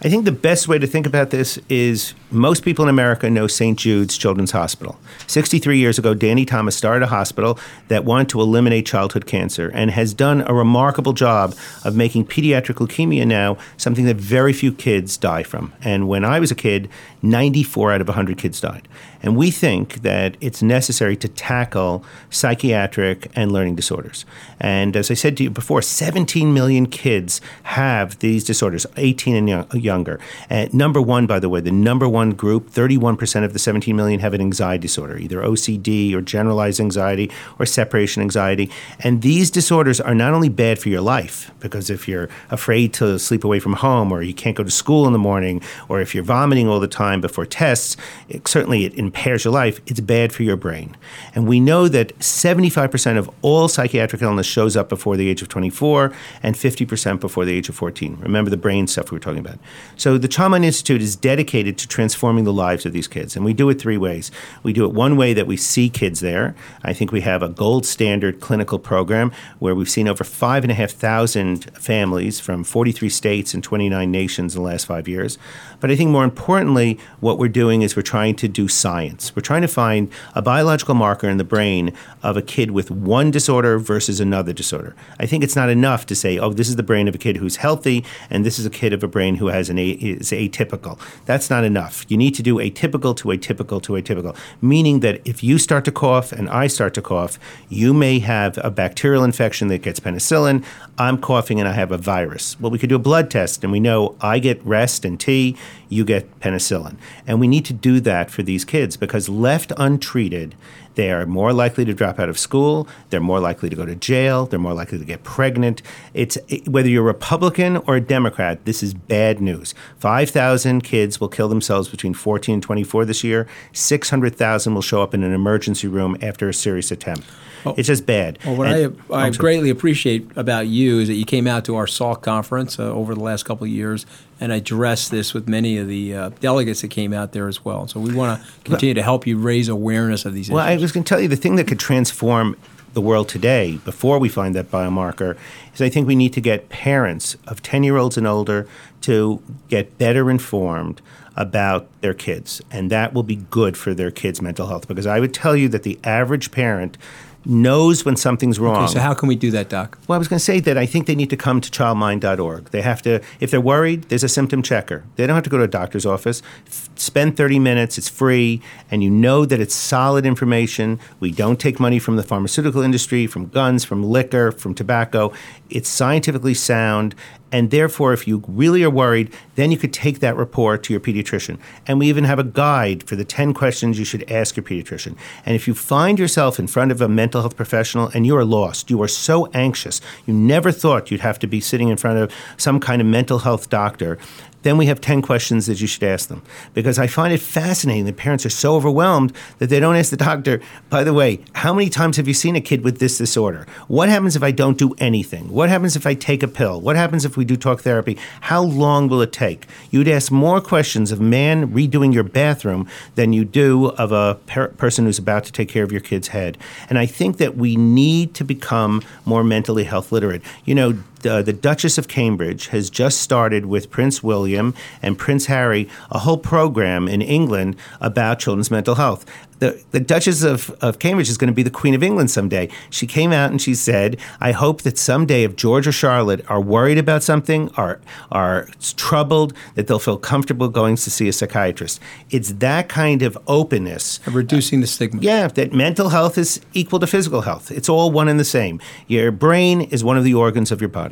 I 0.00 0.08
think 0.08 0.24
the 0.24 0.32
best 0.32 0.66
way 0.66 0.78
to 0.78 0.86
think 0.86 1.06
about 1.06 1.28
this 1.28 1.58
is 1.68 2.14
most 2.30 2.62
people 2.62 2.84
in 2.84 2.88
America 2.88 3.30
know 3.30 3.46
St. 3.46 3.78
Jude's 3.78 4.18
Children's 4.18 4.50
Hospital. 4.50 4.98
63 5.26 5.78
years 5.78 5.98
ago, 5.98 6.14
Danny 6.14 6.44
Thomas 6.44 6.76
started 6.76 7.04
a 7.04 7.08
hospital 7.08 7.58
that 7.88 8.04
wanted 8.04 8.28
to 8.30 8.40
eliminate 8.40 8.86
childhood 8.86 9.26
cancer 9.26 9.70
and 9.72 9.90
has 9.90 10.12
done 10.12 10.42
a 10.42 10.52
remarkable 10.52 11.12
job 11.12 11.54
of 11.84 11.96
making 11.96 12.26
pediatric 12.26 12.76
leukemia 12.76 13.26
now 13.26 13.56
something 13.76 14.04
that 14.04 14.16
very 14.16 14.52
few 14.52 14.72
kids 14.72 15.16
die 15.16 15.42
from. 15.42 15.72
And 15.82 16.08
when 16.08 16.24
I 16.24 16.38
was 16.38 16.50
a 16.50 16.54
kid, 16.54 16.88
94 17.22 17.92
out 17.92 18.00
of 18.00 18.08
100 18.08 18.36
kids 18.36 18.60
died. 18.60 18.86
And 19.22 19.36
we 19.36 19.50
think 19.50 20.02
that 20.02 20.36
it's 20.40 20.62
necessary 20.62 21.16
to 21.16 21.28
tackle 21.28 22.04
psychiatric 22.30 23.30
and 23.34 23.50
learning 23.50 23.74
disorders. 23.74 24.24
And 24.60 24.96
as 24.96 25.10
I 25.10 25.14
said 25.14 25.36
to 25.38 25.44
you 25.44 25.50
before, 25.50 25.82
17 25.82 26.54
million 26.54 26.86
kids 26.86 27.40
have 27.64 28.18
these 28.20 28.44
disorders, 28.44 28.86
18 28.96 29.48
and 29.48 29.74
younger. 29.74 30.20
And 30.48 30.72
number 30.72 31.02
one, 31.02 31.26
by 31.26 31.40
the 31.40 31.48
way, 31.48 31.60
the 31.60 31.72
number 31.72 32.08
one 32.08 32.17
group, 32.36 32.70
31% 32.70 33.44
of 33.44 33.52
the 33.52 33.58
17 33.58 33.94
million 33.94 34.20
have 34.20 34.34
an 34.34 34.40
anxiety 34.40 34.82
disorder, 34.82 35.16
either 35.16 35.40
OCD 35.40 36.12
or 36.12 36.20
generalized 36.20 36.80
anxiety 36.80 37.30
or 37.58 37.66
separation 37.66 38.22
anxiety. 38.22 38.70
And 39.00 39.22
these 39.22 39.50
disorders 39.50 40.00
are 40.00 40.14
not 40.14 40.34
only 40.34 40.48
bad 40.48 40.78
for 40.78 40.88
your 40.88 41.00
life, 41.00 41.50
because 41.60 41.90
if 41.90 42.08
you're 42.08 42.28
afraid 42.50 42.92
to 42.94 43.18
sleep 43.18 43.44
away 43.44 43.60
from 43.60 43.74
home 43.74 44.10
or 44.12 44.22
you 44.22 44.34
can't 44.34 44.56
go 44.56 44.64
to 44.64 44.70
school 44.70 45.06
in 45.06 45.12
the 45.12 45.18
morning 45.18 45.62
or 45.88 46.00
if 46.00 46.14
you're 46.14 46.24
vomiting 46.24 46.68
all 46.68 46.80
the 46.80 46.88
time 46.88 47.20
before 47.20 47.46
tests, 47.46 47.96
it, 48.28 48.48
certainly 48.48 48.84
it 48.84 48.94
impairs 48.94 49.44
your 49.44 49.52
life. 49.54 49.80
It's 49.86 50.00
bad 50.00 50.32
for 50.32 50.42
your 50.42 50.56
brain. 50.56 50.96
And 51.34 51.46
we 51.46 51.60
know 51.60 51.86
that 51.88 52.18
75% 52.18 53.16
of 53.16 53.30
all 53.42 53.68
psychiatric 53.68 54.22
illness 54.22 54.46
shows 54.46 54.76
up 54.76 54.88
before 54.88 55.16
the 55.16 55.28
age 55.28 55.42
of 55.42 55.48
24 55.48 56.12
and 56.42 56.56
50% 56.56 57.20
before 57.20 57.44
the 57.44 57.52
age 57.52 57.68
of 57.68 57.76
14. 57.76 58.18
Remember 58.20 58.50
the 58.50 58.56
brain 58.56 58.86
stuff 58.86 59.10
we 59.10 59.16
were 59.16 59.20
talking 59.20 59.38
about. 59.38 59.58
So 59.96 60.18
the 60.18 60.28
Child 60.28 60.48
Institute 60.48 61.02
is 61.02 61.14
dedicated 61.14 61.76
to 61.78 61.86
transforming 61.86 62.07
the 62.14 62.52
lives 62.52 62.86
of 62.86 62.92
these 62.92 63.08
kids. 63.08 63.36
And 63.36 63.44
we 63.44 63.52
do 63.52 63.68
it 63.70 63.80
three 63.80 63.96
ways. 63.96 64.30
We 64.62 64.72
do 64.72 64.84
it 64.84 64.92
one 64.92 65.16
way 65.16 65.34
that 65.34 65.46
we 65.46 65.56
see 65.56 65.88
kids 65.88 66.20
there. 66.20 66.54
I 66.82 66.92
think 66.92 67.12
we 67.12 67.20
have 67.22 67.42
a 67.42 67.48
gold 67.48 67.86
standard 67.86 68.40
clinical 68.40 68.78
program 68.78 69.32
where 69.58 69.74
we've 69.74 69.90
seen 69.90 70.08
over 70.08 70.24
five 70.24 70.64
and 70.64 70.70
a 70.70 70.74
half 70.74 70.90
thousand 70.90 71.64
families 71.78 72.40
from 72.40 72.64
43 72.64 73.08
states 73.08 73.54
and 73.54 73.62
29 73.62 74.10
nations 74.10 74.54
in 74.54 74.62
the 74.62 74.68
last 74.68 74.86
five 74.86 75.08
years. 75.08 75.38
But 75.80 75.90
I 75.90 75.96
think 75.96 76.10
more 76.10 76.24
importantly, 76.24 76.98
what 77.20 77.38
we're 77.38 77.48
doing 77.48 77.82
is 77.82 77.96
we're 77.96 78.02
trying 78.02 78.36
to 78.36 78.48
do 78.48 78.68
science. 78.68 79.34
We're 79.34 79.42
trying 79.42 79.62
to 79.62 79.68
find 79.68 80.10
a 80.34 80.42
biological 80.42 80.94
marker 80.94 81.28
in 81.28 81.38
the 81.38 81.44
brain 81.44 81.92
of 82.22 82.36
a 82.36 82.42
kid 82.42 82.72
with 82.72 82.90
one 82.90 83.30
disorder 83.30 83.78
versus 83.78 84.20
another 84.20 84.52
disorder. 84.52 84.96
I 85.20 85.26
think 85.26 85.44
it's 85.44 85.56
not 85.56 85.68
enough 85.68 86.06
to 86.06 86.14
say, 86.14 86.38
oh, 86.38 86.52
this 86.52 86.68
is 86.68 86.76
the 86.76 86.82
brain 86.82 87.08
of 87.08 87.14
a 87.14 87.18
kid 87.18 87.36
who's 87.36 87.56
healthy, 87.56 88.04
and 88.30 88.44
this 88.44 88.58
is 88.58 88.66
a 88.66 88.70
kid 88.70 88.92
of 88.92 89.02
a 89.02 89.08
brain 89.08 89.36
who 89.36 89.46
has 89.48 89.70
an 89.70 89.78
a- 89.78 89.90
is 89.90 90.30
atypical. 90.30 90.98
That's 91.26 91.50
not 91.50 91.64
enough. 91.64 91.97
You 92.08 92.16
need 92.16 92.34
to 92.36 92.42
do 92.42 92.56
atypical 92.56 93.16
to 93.16 93.28
atypical 93.28 93.82
to 93.82 93.92
atypical, 93.92 94.36
meaning 94.60 95.00
that 95.00 95.20
if 95.24 95.42
you 95.42 95.58
start 95.58 95.84
to 95.86 95.92
cough 95.92 96.32
and 96.32 96.48
I 96.48 96.66
start 96.66 96.94
to 96.94 97.02
cough, 97.02 97.38
you 97.68 97.92
may 97.92 98.18
have 98.20 98.58
a 98.62 98.70
bacterial 98.70 99.24
infection 99.24 99.68
that 99.68 99.82
gets 99.82 100.00
penicillin. 100.00 100.64
I'm 100.98 101.18
coughing 101.18 101.58
and 101.60 101.68
I 101.68 101.72
have 101.72 101.92
a 101.92 101.98
virus. 101.98 102.58
Well, 102.60 102.70
we 102.70 102.78
could 102.78 102.88
do 102.88 102.96
a 102.96 103.00
blood 103.00 103.30
test, 103.30 103.62
and 103.62 103.72
we 103.72 103.80
know 103.80 104.16
I 104.20 104.38
get 104.38 104.64
rest 104.64 105.04
and 105.04 105.18
tea, 105.18 105.56
you 105.88 106.04
get 106.04 106.40
penicillin. 106.40 106.96
And 107.26 107.40
we 107.40 107.48
need 107.48 107.64
to 107.66 107.72
do 107.72 108.00
that 108.00 108.30
for 108.30 108.42
these 108.42 108.64
kids 108.64 108.96
because 108.96 109.28
left 109.28 109.72
untreated, 109.76 110.54
they 110.98 111.12
are 111.12 111.24
more 111.26 111.52
likely 111.52 111.84
to 111.84 111.94
drop 111.94 112.18
out 112.18 112.28
of 112.28 112.36
school. 112.36 112.88
They're 113.10 113.20
more 113.20 113.38
likely 113.38 113.70
to 113.70 113.76
go 113.76 113.86
to 113.86 113.94
jail. 113.94 114.46
They're 114.46 114.58
more 114.58 114.74
likely 114.74 114.98
to 114.98 115.04
get 115.04 115.22
pregnant. 115.22 115.80
It's 116.12 116.36
whether 116.66 116.88
you're 116.88 117.04
a 117.04 117.06
Republican 117.06 117.76
or 117.86 117.94
a 117.94 118.00
Democrat. 118.00 118.64
This 118.64 118.82
is 118.82 118.94
bad 118.94 119.40
news. 119.40 119.76
Five 119.98 120.30
thousand 120.30 120.82
kids 120.82 121.20
will 121.20 121.28
kill 121.28 121.48
themselves 121.48 121.88
between 121.88 122.14
14 122.14 122.54
and 122.54 122.62
24 122.64 123.04
this 123.04 123.22
year. 123.22 123.46
Six 123.72 124.10
hundred 124.10 124.34
thousand 124.34 124.74
will 124.74 124.82
show 124.82 125.00
up 125.00 125.14
in 125.14 125.22
an 125.22 125.32
emergency 125.32 125.86
room 125.86 126.16
after 126.20 126.48
a 126.48 126.52
serious 126.52 126.90
attempt. 126.90 127.24
Oh, 127.64 127.74
it's 127.76 127.86
just 127.86 128.04
bad. 128.04 128.40
Well, 128.44 128.56
what 128.56 128.72
and, 128.72 129.00
I, 129.12 129.26
I 129.26 129.30
greatly 129.30 129.70
appreciate 129.70 130.28
about 130.34 130.66
you 130.66 130.98
is 130.98 131.06
that 131.06 131.14
you 131.14 131.24
came 131.24 131.46
out 131.46 131.64
to 131.66 131.76
our 131.76 131.86
SALT 131.86 132.22
conference 132.22 132.76
uh, 132.76 132.92
over 132.92 133.14
the 133.14 133.22
last 133.22 133.44
couple 133.44 133.64
of 133.64 133.70
years 133.70 134.04
and 134.40 134.52
I 134.52 134.56
addressed 134.56 135.10
this 135.10 135.34
with 135.34 135.48
many 135.48 135.78
of 135.78 135.88
the 135.88 136.14
uh, 136.14 136.28
delegates 136.40 136.82
that 136.82 136.88
came 136.88 137.12
out 137.12 137.32
there 137.32 137.48
as 137.48 137.64
well. 137.64 137.88
So 137.88 138.00
we 138.00 138.14
want 138.14 138.40
to 138.40 138.48
continue 138.62 138.94
to 138.94 139.02
help 139.02 139.26
you 139.26 139.38
raise 139.38 139.68
awareness 139.68 140.24
of 140.24 140.34
these 140.34 140.46
issues. 140.46 140.54
well, 140.54 140.66
issues. 140.66 140.80
I 140.80 140.82
was 140.82 140.92
going 140.92 141.04
to 141.04 141.08
tell 141.08 141.20
you 141.20 141.28
the 141.28 141.36
thing 141.36 141.56
that 141.56 141.66
could 141.66 141.80
transform 141.80 142.56
the 142.94 143.00
world 143.00 143.28
today 143.28 143.78
before 143.84 144.18
we 144.18 144.28
find 144.28 144.54
that 144.54 144.70
biomarker 144.70 145.36
is 145.74 145.82
I 145.82 145.88
think 145.88 146.06
we 146.06 146.16
need 146.16 146.32
to 146.32 146.40
get 146.40 146.68
parents 146.68 147.36
of 147.46 147.62
10 147.62 147.82
year 147.84 147.96
olds 147.96 148.16
and 148.16 148.26
older 148.26 148.66
to 149.02 149.42
get 149.68 149.98
better 149.98 150.30
informed 150.30 151.00
about 151.36 151.86
their 152.00 152.14
kids. 152.14 152.60
And 152.70 152.90
that 152.90 153.14
will 153.14 153.22
be 153.22 153.36
good 153.36 153.76
for 153.76 153.94
their 153.94 154.10
kids' 154.10 154.42
mental 154.42 154.66
health. 154.66 154.88
Because 154.88 155.06
I 155.06 155.20
would 155.20 155.32
tell 155.32 155.54
you 155.54 155.68
that 155.68 155.84
the 155.84 155.98
average 156.02 156.50
parent 156.50 156.98
knows 157.44 158.04
when 158.04 158.16
something's 158.16 158.58
wrong. 158.58 158.84
Okay, 158.84 158.94
so 158.94 159.00
how 159.00 159.14
can 159.14 159.28
we 159.28 159.36
do 159.36 159.50
that, 159.52 159.68
Doc? 159.68 159.98
Well, 160.06 160.16
I 160.16 160.18
was 160.18 160.28
going 160.28 160.38
to 160.38 160.44
say 160.44 160.60
that 160.60 160.76
I 160.76 160.86
think 160.86 161.06
they 161.06 161.14
need 161.14 161.30
to 161.30 161.36
come 161.36 161.60
to 161.60 161.70
childmind.org. 161.70 162.70
They 162.70 162.82
have 162.82 163.02
to, 163.02 163.20
if 163.40 163.50
they're 163.50 163.60
worried, 163.60 164.04
there's 164.04 164.24
a 164.24 164.28
symptom 164.28 164.62
checker. 164.62 165.04
They 165.16 165.26
don't 165.26 165.34
have 165.34 165.44
to 165.44 165.50
go 165.50 165.58
to 165.58 165.64
a 165.64 165.68
doctor's 165.68 166.04
office. 166.04 166.42
F- 166.66 166.90
spend 166.96 167.36
30 167.36 167.58
minutes, 167.58 167.96
it's 167.96 168.08
free, 168.08 168.60
and 168.90 169.02
you 169.02 169.10
know 169.10 169.44
that 169.44 169.60
it's 169.60 169.74
solid 169.74 170.26
information. 170.26 170.98
We 171.20 171.30
don't 171.30 171.60
take 171.60 171.78
money 171.78 171.98
from 171.98 172.16
the 172.16 172.22
pharmaceutical 172.22 172.82
industry, 172.82 173.26
from 173.26 173.46
guns, 173.48 173.84
from 173.84 174.02
liquor, 174.02 174.52
from 174.52 174.74
tobacco. 174.74 175.32
It's 175.70 175.88
scientifically 175.88 176.54
sound, 176.54 177.14
and 177.50 177.70
therefore, 177.70 178.12
if 178.12 178.28
you 178.28 178.42
really 178.46 178.82
are 178.84 178.90
worried, 178.90 179.32
then 179.54 179.70
you 179.70 179.78
could 179.78 179.92
take 179.92 180.20
that 180.20 180.36
report 180.36 180.82
to 180.84 180.92
your 180.92 181.00
pediatrician. 181.00 181.58
And 181.86 181.98
we 181.98 182.08
even 182.08 182.24
have 182.24 182.38
a 182.38 182.44
guide 182.44 183.04
for 183.04 183.16
the 183.16 183.24
10 183.24 183.54
questions 183.54 183.98
you 183.98 184.04
should 184.04 184.30
ask 184.30 184.56
your 184.56 184.64
pediatrician. 184.64 185.16
And 185.46 185.54
if 185.54 185.66
you 185.66 185.74
find 185.74 186.18
yourself 186.18 186.58
in 186.58 186.66
front 186.66 186.92
of 186.92 187.00
a 187.00 187.08
mental 187.08 187.27
health 187.32 187.56
professional 187.56 188.08
and 188.14 188.26
you 188.26 188.36
are 188.36 188.44
lost, 188.44 188.90
you 188.90 189.00
are 189.02 189.08
so 189.08 189.46
anxious, 189.52 190.00
you 190.26 190.34
never 190.34 190.72
thought 190.72 191.10
you'd 191.10 191.20
have 191.20 191.38
to 191.38 191.46
be 191.46 191.60
sitting 191.60 191.88
in 191.88 191.96
front 191.96 192.18
of 192.18 192.32
some 192.56 192.80
kind 192.80 193.00
of 193.00 193.06
mental 193.06 193.40
health 193.40 193.68
doctor, 193.68 194.18
then 194.62 194.76
we 194.76 194.86
have 194.86 195.00
10 195.00 195.22
questions 195.22 195.66
that 195.66 195.80
you 195.80 195.86
should 195.86 196.02
ask 196.02 196.28
them. 196.28 196.42
Because 196.74 196.98
I 196.98 197.06
find 197.06 197.32
it 197.32 197.40
fascinating 197.40 198.06
that 198.06 198.16
parents 198.16 198.44
are 198.44 198.50
so 198.50 198.74
overwhelmed 198.74 199.32
that 199.58 199.68
they 199.68 199.78
don't 199.78 199.96
ask 199.96 200.10
the 200.10 200.16
doctor, 200.16 200.60
by 200.90 201.04
the 201.04 201.14
way, 201.14 201.40
how 201.54 201.72
many 201.72 201.88
times 201.88 202.16
have 202.16 202.26
you 202.26 202.34
seen 202.34 202.56
a 202.56 202.60
kid 202.60 202.82
with 202.82 202.98
this 202.98 203.18
disorder? 203.18 203.66
What 203.86 204.08
happens 204.08 204.34
if 204.34 204.42
I 204.42 204.50
don't 204.50 204.76
do 204.76 204.94
anything? 204.98 205.48
What 205.50 205.68
happens 205.68 205.96
if 205.96 206.06
I 206.06 206.14
take 206.14 206.42
a 206.42 206.48
pill? 206.48 206.80
What 206.80 206.96
happens 206.96 207.24
if 207.24 207.36
we 207.36 207.44
do 207.44 207.56
talk 207.56 207.82
therapy? 207.82 208.18
How 208.42 208.62
long 208.62 209.08
will 209.08 209.22
it 209.22 209.32
take? 209.32 209.66
You'd 209.90 210.08
ask 210.08 210.32
more 210.32 210.60
questions 210.60 211.12
of 211.12 211.20
man 211.20 211.72
redoing 211.72 212.12
your 212.12 212.24
bathroom 212.24 212.88
than 213.14 213.32
you 213.32 213.44
do 213.44 213.86
of 213.90 214.10
a 214.10 214.38
per- 214.46 214.68
person 214.68 215.04
who's 215.04 215.18
about 215.18 215.44
to 215.44 215.52
take 215.52 215.68
care 215.68 215.84
of 215.84 215.92
your 215.92 216.00
kid's 216.00 216.28
head. 216.28 216.58
And 216.88 216.98
I 216.98 217.06
think 217.18 217.38
that 217.38 217.56
we 217.56 217.74
need 217.74 218.32
to 218.34 218.44
become 218.44 219.02
more 219.24 219.42
mentally 219.42 219.84
health 219.84 220.12
literate. 220.12 220.40
You 220.64 220.76
know, 220.76 220.92
uh, 221.26 221.42
the 221.42 221.52
Duchess 221.52 221.98
of 221.98 222.08
Cambridge 222.08 222.68
has 222.68 222.90
just 222.90 223.20
started 223.20 223.66
with 223.66 223.90
Prince 223.90 224.22
William 224.22 224.74
and 225.02 225.18
Prince 225.18 225.46
Harry 225.46 225.88
a 226.10 226.20
whole 226.20 226.38
program 226.38 227.08
in 227.08 227.22
England 227.22 227.76
about 228.00 228.38
children's 228.38 228.70
mental 228.70 228.96
health. 228.96 229.24
The, 229.58 229.82
the 229.90 229.98
Duchess 229.98 230.44
of, 230.44 230.70
of 230.80 231.00
Cambridge 231.00 231.28
is 231.28 231.36
going 231.36 231.48
to 231.48 231.54
be 231.54 231.64
the 231.64 231.70
Queen 231.70 231.94
of 231.94 232.02
England 232.02 232.30
someday. 232.30 232.68
She 232.90 233.08
came 233.08 233.32
out 233.32 233.50
and 233.50 233.60
she 233.60 233.74
said, 233.74 234.16
I 234.40 234.52
hope 234.52 234.82
that 234.82 234.96
someday 234.96 235.42
if 235.42 235.56
George 235.56 235.88
or 235.88 235.92
Charlotte 235.92 236.44
are 236.48 236.60
worried 236.60 236.96
about 236.96 237.24
something, 237.24 237.68
are, 237.76 238.00
are 238.30 238.68
troubled, 238.96 239.52
that 239.74 239.88
they'll 239.88 239.98
feel 239.98 240.16
comfortable 240.16 240.68
going 240.68 240.94
to 240.94 241.10
see 241.10 241.26
a 241.28 241.32
psychiatrist. 241.32 242.00
It's 242.30 242.52
that 242.52 242.88
kind 242.88 243.22
of 243.22 243.36
openness. 243.48 244.20
Of 244.26 244.36
reducing 244.36 244.80
the 244.80 244.86
stigma. 244.86 245.22
Yeah, 245.22 245.48
that 245.48 245.72
mental 245.72 246.10
health 246.10 246.38
is 246.38 246.60
equal 246.72 247.00
to 247.00 247.08
physical 247.08 247.40
health. 247.40 247.72
It's 247.72 247.88
all 247.88 248.12
one 248.12 248.28
and 248.28 248.38
the 248.38 248.44
same. 248.44 248.80
Your 249.08 249.32
brain 249.32 249.80
is 249.80 250.04
one 250.04 250.16
of 250.16 250.22
the 250.22 250.34
organs 250.34 250.70
of 250.70 250.80
your 250.80 250.88
body. 250.88 251.07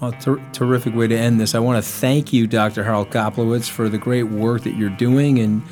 Well, 0.00 0.12
ter- 0.12 0.42
terrific 0.52 0.94
way 0.94 1.06
to 1.06 1.16
end 1.16 1.40
this. 1.40 1.54
I 1.54 1.58
want 1.58 1.82
to 1.82 1.90
thank 1.90 2.32
you, 2.32 2.46
Dr. 2.46 2.84
Harold 2.84 3.10
Koplewicz, 3.10 3.68
for 3.68 3.88
the 3.88 3.98
great 3.98 4.24
work 4.24 4.62
that 4.64 4.76
you're 4.76 4.90
doing. 4.90 5.38
And 5.38 5.62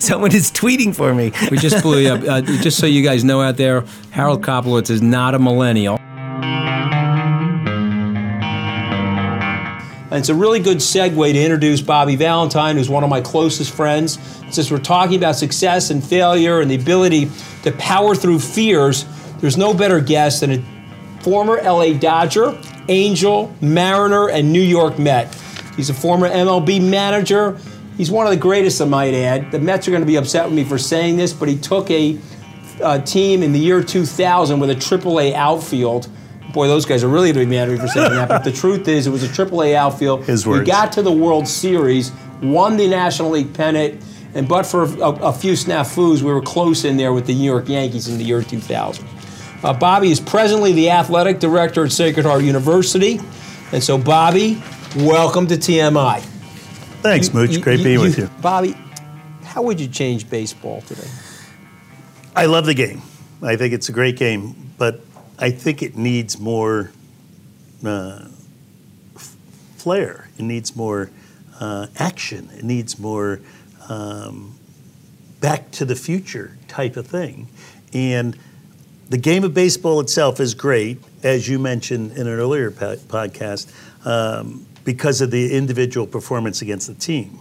Someone 0.00 0.34
is 0.34 0.50
tweeting 0.50 0.94
for 0.94 1.14
me. 1.14 1.32
we 1.50 1.58
just 1.58 1.82
blew 1.82 2.00
you 2.00 2.10
up. 2.10 2.16
Uh, 2.26 2.40
just 2.40 2.78
so 2.78 2.86
you 2.86 3.02
guys 3.02 3.22
know 3.22 3.40
out 3.40 3.56
there, 3.56 3.84
Harold 4.10 4.42
Koplewicz 4.42 4.90
is 4.90 5.00
not 5.00 5.34
a 5.34 5.38
millennial. 5.38 5.98
And 10.10 10.20
it's 10.20 10.28
a 10.28 10.34
really 10.34 10.60
good 10.60 10.78
segue 10.78 11.32
to 11.32 11.42
introduce 11.42 11.80
Bobby 11.80 12.16
Valentine, 12.16 12.76
who's 12.76 12.88
one 12.88 13.04
of 13.04 13.10
my 13.10 13.20
closest 13.20 13.74
friends. 13.74 14.18
Since 14.50 14.70
we're 14.70 14.78
talking 14.78 15.16
about 15.18 15.36
success 15.36 15.90
and 15.90 16.02
failure 16.02 16.60
and 16.60 16.70
the 16.70 16.76
ability 16.76 17.30
to 17.62 17.72
power 17.72 18.14
through 18.14 18.38
fears, 18.38 19.04
there's 19.40 19.56
no 19.56 19.74
better 19.74 20.00
guest 20.00 20.40
than 20.40 20.50
a 20.52 20.75
former 21.26 21.60
LA 21.60 21.92
Dodger, 21.92 22.56
Angel, 22.88 23.52
Mariner, 23.60 24.30
and 24.30 24.52
New 24.52 24.62
York 24.62 24.96
Met. 24.96 25.34
He's 25.76 25.90
a 25.90 25.94
former 25.94 26.28
MLB 26.28 26.80
manager. 26.80 27.58
He's 27.96 28.12
one 28.12 28.28
of 28.28 28.30
the 28.30 28.38
greatest, 28.38 28.80
I 28.80 28.84
might 28.84 29.12
add. 29.12 29.50
The 29.50 29.58
Mets 29.58 29.88
are 29.88 29.90
going 29.90 30.04
to 30.04 30.06
be 30.06 30.14
upset 30.14 30.44
with 30.44 30.54
me 30.54 30.62
for 30.62 30.78
saying 30.78 31.16
this, 31.16 31.32
but 31.32 31.48
he 31.48 31.58
took 31.58 31.90
a, 31.90 32.16
a 32.80 33.02
team 33.02 33.42
in 33.42 33.50
the 33.50 33.58
year 33.58 33.82
2000 33.82 34.60
with 34.60 34.70
a 34.70 34.76
AAA 34.76 35.32
outfield. 35.32 36.06
Boy, 36.52 36.68
those 36.68 36.86
guys 36.86 37.02
are 37.02 37.08
really 37.08 37.32
going 37.32 37.44
to 37.44 37.50
be 37.50 37.56
mad 37.56 37.70
at 37.70 37.72
me 37.72 37.80
for 37.80 37.88
saying 37.88 38.12
that. 38.12 38.28
But 38.28 38.44
the 38.44 38.52
truth 38.62 38.86
is, 38.86 39.08
it 39.08 39.10
was 39.10 39.24
a 39.24 39.28
AAA 39.28 39.74
outfield. 39.74 40.24
His 40.26 40.46
words. 40.46 40.60
We 40.60 40.66
got 40.66 40.92
to 40.92 41.02
the 41.02 41.10
World 41.10 41.48
Series, 41.48 42.12
won 42.40 42.76
the 42.76 42.86
National 42.86 43.30
League 43.30 43.52
pennant, 43.52 44.00
and 44.34 44.46
but 44.46 44.62
for 44.62 44.84
a, 44.84 45.10
a 45.10 45.32
few 45.32 45.54
snafus, 45.54 46.22
we 46.22 46.32
were 46.32 46.40
close 46.40 46.84
in 46.84 46.96
there 46.96 47.12
with 47.12 47.26
the 47.26 47.34
New 47.34 47.50
York 47.50 47.68
Yankees 47.68 48.06
in 48.06 48.16
the 48.16 48.24
year 48.24 48.42
2000. 48.42 49.15
Uh, 49.62 49.72
Bobby 49.72 50.10
is 50.10 50.20
presently 50.20 50.72
the 50.72 50.90
athletic 50.90 51.40
director 51.40 51.84
at 51.84 51.92
Sacred 51.92 52.26
Heart 52.26 52.44
University. 52.44 53.18
And 53.72 53.82
so, 53.82 53.96
Bobby, 53.96 54.62
welcome 54.96 55.46
to 55.46 55.56
TMI. 55.56 56.20
Thanks, 57.00 57.32
Mooch. 57.32 57.52
You, 57.52 57.60
Great 57.60 57.78
you, 57.78 57.84
being 57.84 57.98
you, 57.98 58.04
with 58.04 58.18
you. 58.18 58.30
Bobby, 58.42 58.76
how 59.42 59.62
would 59.62 59.80
you 59.80 59.88
change 59.88 60.28
baseball 60.28 60.82
today? 60.82 61.08
I 62.34 62.46
love 62.46 62.66
the 62.66 62.74
game. 62.74 63.00
I 63.42 63.56
think 63.56 63.72
it's 63.72 63.88
a 63.88 63.92
great 63.92 64.16
game, 64.16 64.72
but 64.76 65.00
I 65.38 65.50
think 65.50 65.82
it 65.82 65.96
needs 65.96 66.38
more 66.38 66.90
uh, 67.84 68.26
flair. 69.76 70.28
It 70.38 70.42
needs 70.42 70.76
more 70.76 71.10
uh, 71.58 71.86
action. 71.96 72.50
It 72.56 72.64
needs 72.64 72.98
more 72.98 73.40
um, 73.88 74.58
back 75.40 75.70
to 75.72 75.86
the 75.86 75.96
future 75.96 76.58
type 76.68 76.96
of 76.96 77.06
thing. 77.06 77.48
And 77.92 78.36
the 79.08 79.18
game 79.18 79.44
of 79.44 79.54
baseball 79.54 80.00
itself 80.00 80.40
is 80.40 80.54
great, 80.54 80.98
as 81.22 81.48
you 81.48 81.58
mentioned 81.58 82.12
in 82.12 82.26
an 82.26 82.32
earlier 82.32 82.70
po- 82.70 82.96
podcast, 82.96 83.72
um, 84.04 84.66
because 84.84 85.20
of 85.20 85.30
the 85.30 85.54
individual 85.56 86.06
performance 86.06 86.62
against 86.62 86.88
the 86.88 86.94
team. 86.94 87.38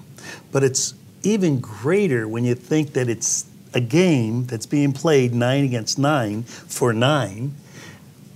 But 0.52 0.64
it's 0.64 0.94
even 1.24 1.60
greater 1.60 2.28
when 2.28 2.44
you 2.44 2.56
think 2.56 2.94
that 2.94 3.10
it's 3.10 3.46
a 3.74 3.82
game 3.82 4.46
that's 4.46 4.66
being 4.66 4.94
played 4.94 5.34
nine 5.34 5.64
against 5.64 5.98
nine 5.98 6.44
for 6.44 6.94
nine, 6.94 7.54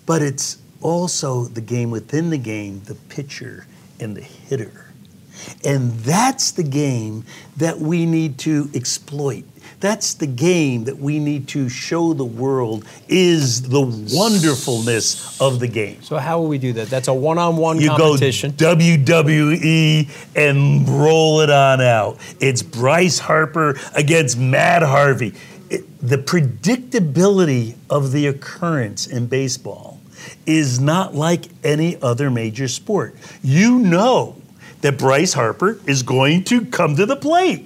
but 0.06 0.22
it's 0.22 0.58
also 0.82 1.46
the 1.46 1.62
game 1.62 1.92
within 1.92 2.30
the 2.30 2.38
game, 2.38 2.82
the 2.86 2.96
pitcher 2.96 3.68
and 4.00 4.15
the 4.15 4.22
hitter. 4.22 4.88
And 5.63 5.91
that's 5.99 6.52
the 6.52 6.63
game 6.63 7.25
that 7.58 7.80
we 7.80 8.06
need 8.06 8.38
to 8.39 8.69
exploit. 8.73 9.43
That's 9.80 10.13
the 10.15 10.28
game 10.28 10.84
that 10.86 10.97
we 10.97 11.19
need 11.19 11.47
to 11.49 11.69
show 11.69 12.13
the 12.13 12.25
world 12.25 12.84
is 13.08 13.69
the 13.69 13.80
wonderfulness 13.80 15.39
of 15.39 15.60
the 15.60 15.67
game. 15.67 16.02
So 16.04 16.17
how 16.17 16.39
will 16.39 16.47
we 16.49 16.58
do 16.58 16.73
that? 16.73 16.89
That's 16.89 17.08
a 17.08 17.13
one-on-one 17.13 17.80
You 17.80 17.89
competition. 17.89 18.54
go 18.58 18.75
WWE 18.75 20.10
and 20.36 20.89
roll 20.89 21.41
it 21.41 21.49
on 21.49 21.82
out. 21.82 22.17
It's 22.39 22.62
Bryce 22.62 23.19
Harper 23.19 23.80
against 23.95 24.38
Matt 24.38 24.82
Harvey. 24.84 25.34
It- 25.69 25.86
the 26.06 26.17
predictability 26.17 27.75
of 27.89 28.12
the 28.12 28.28
occurrence 28.28 29.08
in 29.08 29.28
baseball 29.28 29.99
is 30.45 30.80
not 30.80 31.15
like 31.15 31.45
any 31.63 31.97
other 32.02 32.30
major 32.30 32.67
sport. 32.67 33.15
You 33.41 33.78
know 33.80 34.36
that 34.82 34.98
Bryce 34.98 35.34
Harper 35.34 35.80
is 35.86 36.04
going 36.04 36.44
to 36.46 36.65
come 36.65 36.96
to 36.96 37.06
the 37.06 37.15
plate. 37.15 37.65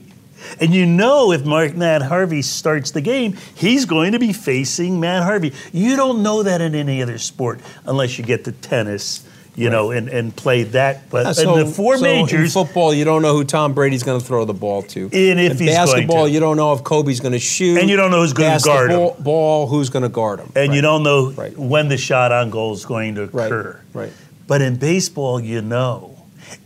And 0.60 0.74
you 0.74 0.86
know 0.86 1.32
if 1.32 1.46
Mark 1.46 1.74
Matt 1.76 2.02
Harvey 2.02 2.42
starts 2.42 2.92
the 2.92 3.00
game, 3.02 3.38
he's 3.56 3.86
going 3.86 4.12
to 4.12 4.20
be 4.20 4.34
facing 4.34 5.00
Matt 5.00 5.24
Harvey. 5.24 5.54
You 5.72 5.96
don't 5.96 6.22
know 6.22 6.44
that 6.44 6.60
in 6.60 6.76
any 6.76 7.02
other 7.02 7.18
sport 7.18 7.62
unless 7.86 8.18
you 8.18 8.26
get 8.26 8.44
to 8.46 8.52
tennis, 8.52 9.26
you 9.56 9.70
know, 9.70 9.92
and, 9.92 10.10
and 10.10 10.36
play 10.36 10.64
that. 10.64 11.10
But 11.10 11.28
Uh, 11.28 11.34
so, 11.34 11.58
in 11.58 11.66
the 11.66 11.72
four 11.72 11.98
so 11.98 12.04
in 12.04 12.26
majors, 12.26 12.52
football, 12.54 12.94
you 12.94 13.06
don't 13.06 13.22
know 13.22 13.32
who 13.38 13.46
Tom 13.46 13.74
Brady's 13.74 14.04
going 14.04 14.20
to 14.20 14.26
throw 14.26 14.44
the 14.44 14.54
ball 14.54 14.82
to. 14.84 15.04
And 15.14 15.40
if 15.40 15.52
in 15.54 15.58
he's 15.60 15.60
going 15.60 15.68
basketball, 15.88 16.26
to. 16.26 16.32
you 16.32 16.42
don't 16.42 16.58
know 16.58 16.74
if 16.74 16.84
Kobe's 16.84 17.22
going 17.22 17.32
to 17.32 17.40
shoot. 17.40 17.78
And 17.80 17.90
you 17.90 17.96
don't 17.96 18.12
know 18.12 18.20
who's 18.22 18.34
gonna 18.34 18.60
guard 18.60 18.92
him. 18.92 19.12
Ball, 19.24 19.68
who's 19.68 19.90
going 19.90 20.04
to 20.04 20.10
guard 20.10 20.42
him. 20.42 20.52
and 20.58 20.74
you 20.76 20.82
don't 20.82 21.04
know 21.04 21.32
Right. 21.32 21.58
when 21.58 21.88
the 21.88 21.98
shot 21.98 22.34
on 22.34 22.50
goal 22.50 22.74
is 22.74 22.84
going 22.84 23.16
to 23.16 23.28
Right, 23.28 23.46
occur. 23.46 23.80
right. 23.94 24.12
But 24.46 24.62
in 24.62 24.76
baseball, 24.76 25.40
you 25.40 25.62
know. 25.62 26.13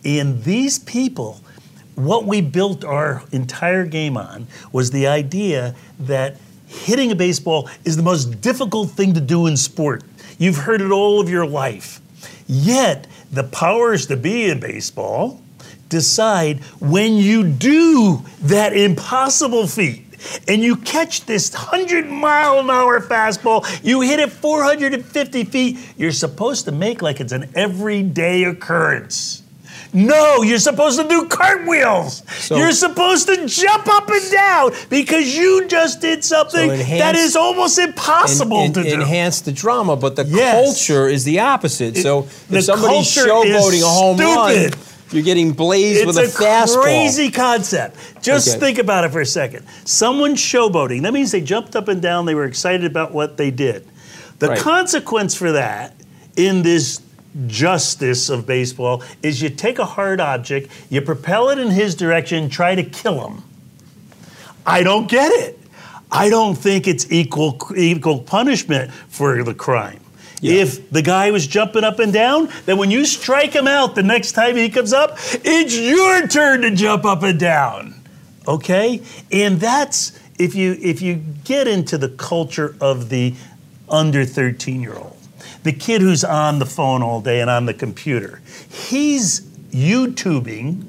And 0.04 0.44
these 0.44 0.80
people, 0.80 1.42
what 1.96 2.26
we 2.26 2.42
built 2.42 2.84
our 2.84 3.24
entire 3.32 3.86
game 3.86 4.18
on 4.18 4.48
was 4.72 4.92
the 4.92 5.08
idea 5.08 5.76
that 6.00 6.38
hitting 6.68 7.12
a 7.12 7.16
baseball 7.16 7.70
is 7.86 7.98
the 7.98 8.04
most 8.04 8.42
difficult 8.42 8.92
thing 8.92 9.14
to 9.14 9.22
do 9.22 9.48
in 9.48 9.58
sport. 9.58 10.04
You've 10.38 10.58
heard 10.58 10.82
it 10.82 10.92
all 10.92 11.20
of 11.20 11.30
your 11.30 11.46
life. 11.46 12.02
Yet, 12.48 13.08
the 13.32 13.44
powers 13.44 14.08
to 14.08 14.18
be 14.18 14.50
in 14.50 14.60
baseball 14.60 15.42
decide 15.90 16.60
when 16.80 17.16
you 17.16 17.44
do 17.44 18.22
that 18.42 18.76
impossible 18.76 19.68
feat 19.68 20.04
and 20.48 20.62
you 20.62 20.76
catch 20.76 21.26
this 21.26 21.52
100 21.52 22.10
mile 22.10 22.60
an 22.60 22.70
hour 22.70 23.00
fastball, 23.00 23.66
you 23.84 24.02
hit 24.02 24.20
it 24.20 24.32
450 24.32 25.44
feet, 25.46 25.78
you're 25.98 26.12
supposed 26.12 26.66
to 26.66 26.72
make 26.72 27.02
like 27.02 27.20
it's 27.20 27.32
an 27.32 27.50
everyday 27.56 28.44
occurrence. 28.44 29.44
No, 29.94 30.42
you're 30.44 30.58
supposed 30.60 31.00
to 31.00 31.08
do 31.08 31.26
cartwheels. 31.28 32.24
So- 32.40 32.58
you're 32.58 32.72
supposed 32.72 33.28
to 33.28 33.46
jump 33.48 33.88
up 33.88 34.10
and 34.10 34.32
down 34.32 34.72
because 34.90 35.36
you 35.36 35.66
just 35.68 36.02
did 36.02 36.24
something 36.24 36.68
that 36.70 36.80
enhance- 36.80 37.18
is 37.20 37.36
almost 37.36 37.80
impossible 37.80 38.60
En- 38.60 38.74
to 38.74 38.80
en- 38.82 38.86
do. 38.86 38.94
enhance 38.94 39.42
the 39.42 39.52
drama, 39.52 39.96
but 39.96 40.16
the 40.16 40.26
Yes. 40.26 40.54
culture 40.66 41.08
is 41.08 41.24
the 41.24 41.40
opposite. 41.40 41.98
so 41.98 42.28
the 42.50 42.58
if 42.60 42.66
somebody's 42.66 43.08
showboating 43.08 43.82
a 43.82 43.86
home 43.88 44.18
stupid. 44.18 44.76
run, 44.76 44.80
you're 45.12 45.24
getting 45.24 45.52
blazed 45.54 46.00
It's 46.02 46.08
with 46.08 46.18
a, 46.18 46.24
a 46.24 46.28
fastball. 46.28 46.82
crazy 46.84 47.32
concept. 47.32 47.96
Just 48.22 48.50
Okay. 48.50 48.60
think 48.60 48.80
about 48.80 49.06
it 49.06 49.12
for 49.12 49.22
a 49.22 49.26
second. 49.26 49.66
Someone 49.86 50.36
showboating. 50.36 51.04
That 51.04 51.14
means 51.14 51.32
they 51.32 51.42
jumped 51.42 51.76
up 51.78 51.88
and 51.88 52.02
down. 52.02 52.26
They 52.26 52.36
were 52.36 52.46
excited 52.46 52.86
about 52.86 53.14
what 53.14 53.38
they 53.38 53.52
did. 53.52 53.86
The 54.40 54.50
Right. 54.50 54.60
consequence 54.60 55.34
for 55.34 55.54
that 55.54 55.96
in 56.36 56.62
this 56.62 57.00
justice 57.46 58.30
of 58.30 58.48
baseball 58.48 59.04
is 59.22 59.42
you 59.42 59.50
take 59.50 59.80
a 59.80 59.86
hard 59.86 60.20
object, 60.20 60.72
you 60.90 61.02
propel 61.02 61.50
it 61.50 61.60
in 61.60 61.70
his 61.70 61.96
direction, 61.96 62.50
try 62.50 62.74
to 62.74 62.84
kill 62.84 63.28
him. 63.28 63.44
I 64.66 64.84
don't 64.84 65.08
get 65.08 65.32
it. 65.32 65.60
I 66.12 66.30
don't 66.30 66.56
think 66.56 66.88
it's 66.88 67.12
equal 67.12 67.60
equal 67.76 68.20
punishment 68.20 68.92
for 69.10 69.44
the 69.44 69.54
crime. 69.54 70.00
If 70.42 70.90
the 70.92 71.02
guy 71.02 71.32
was 71.32 71.48
jumping 71.48 71.84
up 71.84 72.00
and 72.00 72.14
down, 72.14 72.50
then 72.66 72.78
when 72.78 72.92
you 72.92 73.06
strike 73.06 73.54
him 73.54 73.68
out 73.68 73.96
the 73.96 74.04
next 74.04 74.34
time 74.34 74.56
he 74.56 74.70
comes 74.70 74.94
up, 74.94 75.18
it's 75.44 75.78
your 75.78 76.28
turn 76.28 76.62
to 76.62 76.72
jump 76.72 77.06
up 77.06 77.24
and 77.24 77.40
down. 77.40 77.96
Okay? 78.48 79.02
And 79.32 79.60
that's 79.60 80.18
if 80.38 80.54
you 80.54 80.78
if 80.82 81.02
you 81.02 81.16
get 81.44 81.68
into 81.68 81.98
the 81.98 82.10
culture 82.10 82.76
of 82.80 83.10
the 83.10 83.34
under 83.90 84.26
13 84.26 84.82
year 84.82 84.96
old, 84.96 85.17
the 85.68 85.74
kid 85.74 86.02
who's 86.02 86.24
on 86.24 86.60
the 86.60 86.66
phone 86.66 87.04
all 87.04 87.22
day 87.22 87.42
and 87.42 87.50
on 87.50 87.66
the 87.66 87.74
computer, 87.74 88.42
he's 88.70 89.42
YouTubing 89.72 90.84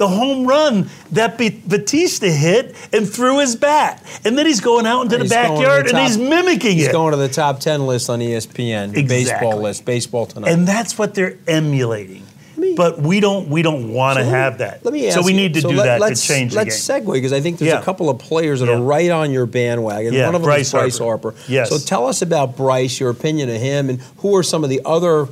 the 0.00 0.08
home 0.08 0.46
run 0.46 0.88
that 1.12 1.36
Bautista 1.36 2.30
hit 2.30 2.74
and 2.90 3.06
threw 3.06 3.38
his 3.40 3.54
bat. 3.54 4.02
And 4.24 4.36
then 4.38 4.46
he's 4.46 4.62
going 4.62 4.86
out 4.86 5.02
into 5.02 5.18
the 5.18 5.24
He's 5.24 5.32
going 5.32 5.44
to 5.44 5.52
the 5.52 5.58
backyard 5.58 5.86
and 5.88 5.92
top- 5.92 6.06
he's 6.06 6.16
mimicking 6.16 6.72
He's 6.72 6.84
it. 6.84 6.86
He's 6.86 6.92
going 6.92 7.10
to 7.10 7.18
the 7.18 7.28
top 7.28 7.60
10 7.60 7.86
list 7.86 8.08
on 8.08 8.20
ESPN, 8.20 8.92
the 8.92 9.06
baseball 9.06 9.58
list, 9.58 9.84
baseball 9.84 10.24
tonight. 10.24 10.52
and 10.52 10.66
that's 10.66 10.96
what 10.96 11.14
they're 11.14 11.36
emulating. 11.46 12.24
Me- 12.70 12.74
but 12.76 13.00
we 13.00 13.20
don't 13.20 13.48
we 13.48 13.62
don't 13.62 13.92
want 13.92 14.18
to 14.18 14.24
So 14.24 14.30
have 14.30 14.58
that. 14.58 14.84
Let 14.84 14.92
me 14.94 15.06
ask 15.08 15.16
so 15.18 15.22
we 15.24 15.32
need 15.32 15.54
to 15.54 15.60
so 15.60 15.70
do 15.70 15.76
let- 15.76 15.84
that 15.84 15.94
to 15.96 16.00
let's- 16.02 16.26
change 16.26 16.52
the 16.52 16.58
Let's 16.58 16.76
segue 16.88 17.12
because 17.12 17.32
I 17.32 17.40
think 17.40 17.58
there's 17.58 17.70
Yeah. 17.72 17.80
a 17.80 17.84
couple 17.84 18.08
of 18.10 18.18
players 18.18 18.60
that 18.60 18.66
Yeah. 18.66 18.74
are 18.76 18.82
right 18.82 19.10
on 19.10 19.30
your 19.30 19.46
bandwagon. 19.46 20.12
Yeah, 20.14 20.26
One 20.26 20.34
of 20.34 20.40
them 20.42 20.48
Bryce 20.48 20.66
is 20.68 20.72
Bryce 20.72 20.98
Harper. 20.98 21.30
Harper. 21.32 21.40
Yes. 21.48 21.68
So 21.68 21.78
tell 21.78 22.06
us 22.06 22.22
about 22.22 22.56
Bryce, 22.56 22.98
your 23.00 23.10
opinion 23.10 23.48
of 23.50 23.60
him, 23.60 23.88
and 23.90 24.00
who 24.18 24.34
are 24.36 24.42
some 24.42 24.64
of 24.64 24.70
the 24.70 24.80
other 24.84 25.28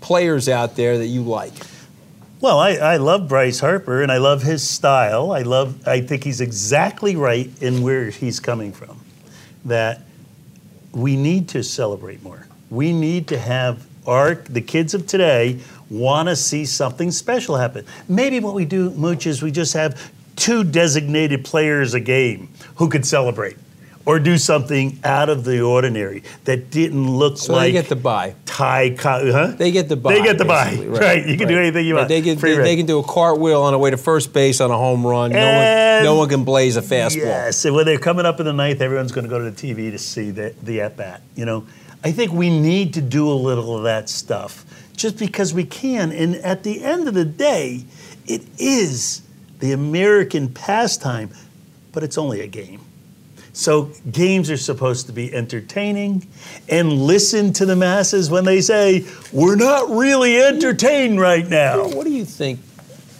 players 0.00 0.48
out 0.48 0.76
there 0.76 0.98
that 0.98 1.06
you 1.06 1.22
like? 1.22 1.52
Well, 2.40 2.58
I, 2.60 2.74
I 2.74 2.96
love 2.98 3.26
Bryce 3.28 3.58
Harper 3.58 4.00
and 4.00 4.12
I 4.12 4.18
love 4.18 4.42
his 4.44 4.62
style. 4.62 5.32
I 5.32 5.42
love 5.42 5.74
I 5.88 6.00
think 6.00 6.22
he's 6.22 6.40
exactly 6.40 7.16
right 7.16 7.50
in 7.60 7.82
where 7.82 8.10
he's 8.10 8.38
coming 8.38 8.72
from. 8.72 9.00
That 9.64 10.02
we 10.92 11.16
need 11.16 11.48
to 11.48 11.62
celebrate 11.64 12.22
more. 12.22 12.46
We 12.70 12.92
need 12.92 13.26
to 13.28 13.38
have 13.38 13.84
our 14.06 14.36
the 14.48 14.60
kids 14.60 14.94
of 14.94 15.06
today 15.06 15.58
want 15.90 16.28
to 16.28 16.36
see 16.36 16.64
something 16.64 17.10
special 17.10 17.56
happen. 17.56 17.84
Maybe 18.08 18.40
what 18.40 18.54
we 18.54 18.64
do, 18.64 18.90
Mooch, 18.90 19.26
is 19.26 19.42
we 19.42 19.50
just 19.50 19.72
have 19.74 20.10
two 20.36 20.62
designated 20.64 21.44
players 21.44 21.94
a 21.94 22.00
game 22.00 22.48
who 22.76 22.88
could 22.88 23.04
celebrate 23.06 23.56
or 24.06 24.18
do 24.18 24.38
something 24.38 24.98
out 25.04 25.28
of 25.28 25.44
the 25.44 25.60
ordinary 25.60 26.22
that 26.44 26.70
didn't 26.70 27.10
look 27.10 27.36
So 27.36 27.52
like 27.52 27.66
they 27.68 27.72
get 27.72 27.88
the 27.88 27.96
buy. 27.96 28.34
Co- 28.46 28.96
huh? 29.32 29.54
They 29.58 29.70
get 29.70 29.88
the 29.88 29.96
buy. 29.96 30.14
They 30.14 30.22
get 30.22 30.38
the 30.38 30.44
buy, 30.46 30.70
basically, 30.70 30.88
right. 30.98 31.26
You 31.26 31.36
can 31.36 31.46
do 31.48 31.58
anything 31.58 31.84
you 31.86 31.94
Right. 31.94 32.00
want. 32.00 32.08
They 32.08 32.22
can, 32.22 32.38
they, 32.38 32.56
they 32.56 32.76
can 32.76 32.86
do 32.86 32.98
a 33.00 33.02
cartwheel 33.02 33.62
on 33.62 33.72
the 33.72 33.78
way 33.78 33.90
to 33.90 33.96
first 33.98 34.32
base 34.32 34.60
on 34.62 34.70
a 34.70 34.76
home 34.78 35.06
run. 35.06 35.30
No 35.32 35.38
one, 35.38 36.04
no 36.04 36.14
one 36.16 36.28
can 36.28 36.44
blaze 36.44 36.76
a 36.76 36.82
fastball. 36.82 37.16
Yes, 37.16 37.64
and 37.66 37.74
when 37.74 37.84
they're 37.84 37.98
coming 37.98 38.24
up 38.24 38.40
in 38.40 38.46
the 38.46 38.52
ninth, 38.52 38.80
everyone's 38.80 39.12
going 39.12 39.24
to 39.24 39.30
go 39.30 39.38
to 39.38 39.50
the 39.50 39.74
TV 39.74 39.90
to 39.90 39.98
see 39.98 40.30
the, 40.30 40.54
the 40.62 40.80
at 40.80 40.96
bat. 40.96 41.20
You 41.36 41.44
know, 41.44 41.66
I 42.04 42.12
think 42.12 42.32
we 42.32 42.48
need 42.48 42.94
to 42.94 43.00
do 43.00 43.28
a 43.28 43.34
little 43.34 43.76
of 43.76 43.84
that 43.84 44.08
stuff 44.08 44.64
just 44.96 45.18
because 45.18 45.54
we 45.54 45.64
can. 45.64 46.12
And 46.12 46.36
at 46.36 46.62
the 46.62 46.82
end 46.82 47.08
of 47.08 47.14
the 47.14 47.24
day, 47.24 47.84
it 48.26 48.42
is 48.58 49.22
the 49.60 49.72
American 49.72 50.48
pastime, 50.48 51.30
but 51.92 52.02
it's 52.02 52.18
only 52.18 52.40
a 52.40 52.46
game. 52.46 52.80
So 53.52 53.90
games 54.12 54.50
are 54.50 54.56
supposed 54.56 55.06
to 55.06 55.12
be 55.12 55.34
entertaining 55.34 56.28
and 56.68 56.92
listen 56.92 57.52
to 57.54 57.66
the 57.66 57.74
masses 57.74 58.30
when 58.30 58.44
they 58.44 58.60
say, 58.60 59.04
we're 59.32 59.56
not 59.56 59.90
really 59.90 60.40
entertained 60.40 61.20
right 61.20 61.46
now. 61.46 61.88
What 61.88 62.04
do 62.04 62.12
you 62.12 62.24
think? 62.24 62.60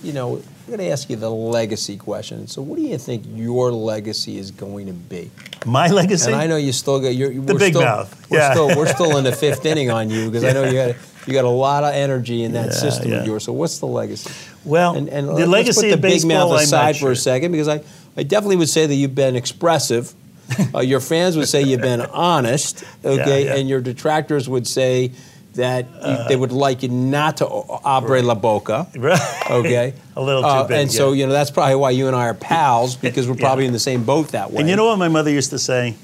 You 0.00 0.12
know, 0.12 0.42
I'm 0.68 0.76
going 0.76 0.86
to 0.86 0.92
ask 0.92 1.08
you 1.08 1.16
the 1.16 1.30
legacy 1.30 1.96
question. 1.96 2.46
So, 2.46 2.60
what 2.60 2.76
do 2.76 2.82
you 2.82 2.98
think 2.98 3.24
your 3.32 3.72
legacy 3.72 4.36
is 4.36 4.50
going 4.50 4.86
to 4.88 4.92
be? 4.92 5.30
My 5.64 5.88
legacy? 5.88 6.30
And 6.30 6.34
I 6.38 6.46
know 6.46 6.58
you 6.58 6.72
still 6.72 7.00
got 7.00 7.14
you're, 7.14 7.32
The 7.32 7.54
big 7.54 7.72
still, 7.72 7.80
mouth. 7.80 8.30
We're 8.30 8.36
Yeah. 8.36 8.50
still 8.50 8.76
we're 8.76 8.86
still 8.86 9.16
in 9.16 9.24
the 9.24 9.32
fifth 9.44 9.64
inning 9.64 9.90
on 9.90 10.10
you 10.10 10.26
because 10.26 10.44
I 10.44 10.52
know 10.52 10.64
you 10.64 10.74
got 10.74 10.96
you 11.26 11.32
got 11.32 11.46
a 11.46 11.48
lot 11.48 11.84
of 11.84 11.94
energy 11.94 12.44
in 12.44 12.52
that 12.52 12.66
Yeah, 12.66 12.72
system 12.72 13.10
yeah. 13.12 13.20
of 13.20 13.26
yours. 13.26 13.44
So, 13.44 13.54
what's 13.54 13.78
the 13.78 13.86
legacy? 13.86 14.30
Well, 14.62 14.94
and, 14.94 15.08
and 15.08 15.28
the 15.28 15.32
let's 15.32 15.48
legacy 15.48 15.80
put 15.80 15.86
the 15.88 15.94
of 15.94 16.00
big 16.02 16.12
baseball, 16.16 16.50
mouth 16.50 16.60
aside 16.60 16.98
for 16.98 17.12
a 17.12 17.16
second 17.16 17.52
because 17.52 17.68
I, 17.68 17.80
I 18.14 18.22
definitely 18.22 18.56
would 18.56 18.68
say 18.68 18.84
that 18.84 18.94
you've 18.94 19.14
been 19.14 19.36
expressive. 19.36 20.12
uh, 20.74 20.80
your 20.80 21.00
fans 21.00 21.38
would 21.38 21.48
say 21.48 21.62
you've 21.62 21.80
been 21.80 22.02
honest, 22.02 22.84
okay, 23.02 23.46
yeah. 23.46 23.54
and 23.54 23.70
your 23.70 23.80
detractors 23.80 24.50
would 24.50 24.66
say 24.66 25.12
that 25.58 25.86
you, 26.06 26.16
they 26.28 26.36
would 26.36 26.52
like 26.52 26.82
you 26.82 26.88
not 26.88 27.36
to 27.38 27.46
abre 27.46 28.22
la 28.24 28.34
boca. 28.34 28.86
Right. 28.96 29.50
Okay. 29.50 29.94
A 30.16 30.22
little 30.22 30.42
too 30.42 30.48
Uh, 30.48 30.64
big, 30.68 30.78
And 30.78 30.90
so, 30.92 31.12
you 31.12 31.26
know, 31.26 31.32
that's 31.32 31.50
probably 31.50 31.74
why 31.74 31.90
you 31.90 32.06
and 32.06 32.16
I 32.16 32.26
are 32.26 32.34
pals 32.34 32.96
because 33.06 33.28
we're 33.28 33.34
Yeah. 33.34 33.40
probably 33.46 33.66
in 33.66 33.72
the 33.72 33.78
same 33.78 34.04
boat 34.04 34.28
that 34.28 34.50
way. 34.52 34.60
And 34.60 34.68
you 34.70 34.76
know 34.76 34.86
what 34.86 34.98
my 34.98 35.08
mother 35.08 35.30
used 35.30 35.50
to 35.50 35.58
say? 35.58 35.94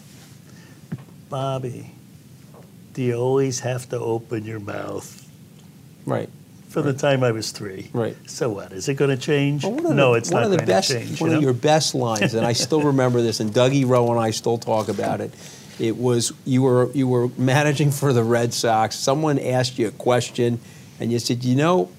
Bobby, 1.29 1.91
do 2.93 3.03
you 3.03 3.15
always 3.15 3.61
have 3.61 3.89
to 3.91 3.99
open 3.99 4.45
your 4.45 4.61
mouth? 4.61 5.27
Right. 6.07 6.29
For 6.69 6.83
the 6.83 6.93
time 6.93 7.23
I 7.23 7.31
was 7.31 7.53
three. 7.53 7.89
Right. 7.93 8.17
So 8.27 8.51
what? 8.51 8.73
Is 8.73 8.89
it 8.89 8.95
going 8.95 9.11
to 9.11 9.17
change? 9.17 9.65
Well, 9.65 9.95
no, 9.95 10.13
the, 10.13 10.19
it's 10.19 10.31
one 10.31 10.43
not 10.43 10.47
of 10.47 10.51
the 10.51 10.57
going 10.59 10.67
best, 10.67 10.91
to 10.91 10.99
change. 10.99 11.21
One 11.21 11.31
you 11.31 11.37
of 11.37 11.43
your 11.43 11.53
best 11.53 11.95
lines, 11.95 12.35
and 12.35 12.45
I 12.45 12.53
still 12.53 12.83
remember 12.93 13.23
this, 13.23 13.39
and 13.41 13.53
Dougie 13.53 13.87
Rowe 13.87 14.11
and 14.11 14.19
I 14.19 14.31
still 14.33 14.59
talk 14.59 14.89
about 14.89 15.21
it. 15.21 15.33
It 15.79 15.97
was 15.97 16.33
you 16.45 16.63
were 16.63 16.91
you 16.93 17.09
were 17.09 17.29
managing 17.37 17.91
for 17.91 18.13
the 18.13 18.23
Red 18.23 18.55
Sox. 18.55 18.97
Someone 18.97 19.39
asked 19.39 19.79
you 19.79 19.89
a 19.89 19.91
question, 19.91 20.61
and 21.01 21.13
you 21.13 21.19
said, 21.19 21.45
"You 21.45 21.57
know, 21.57 21.91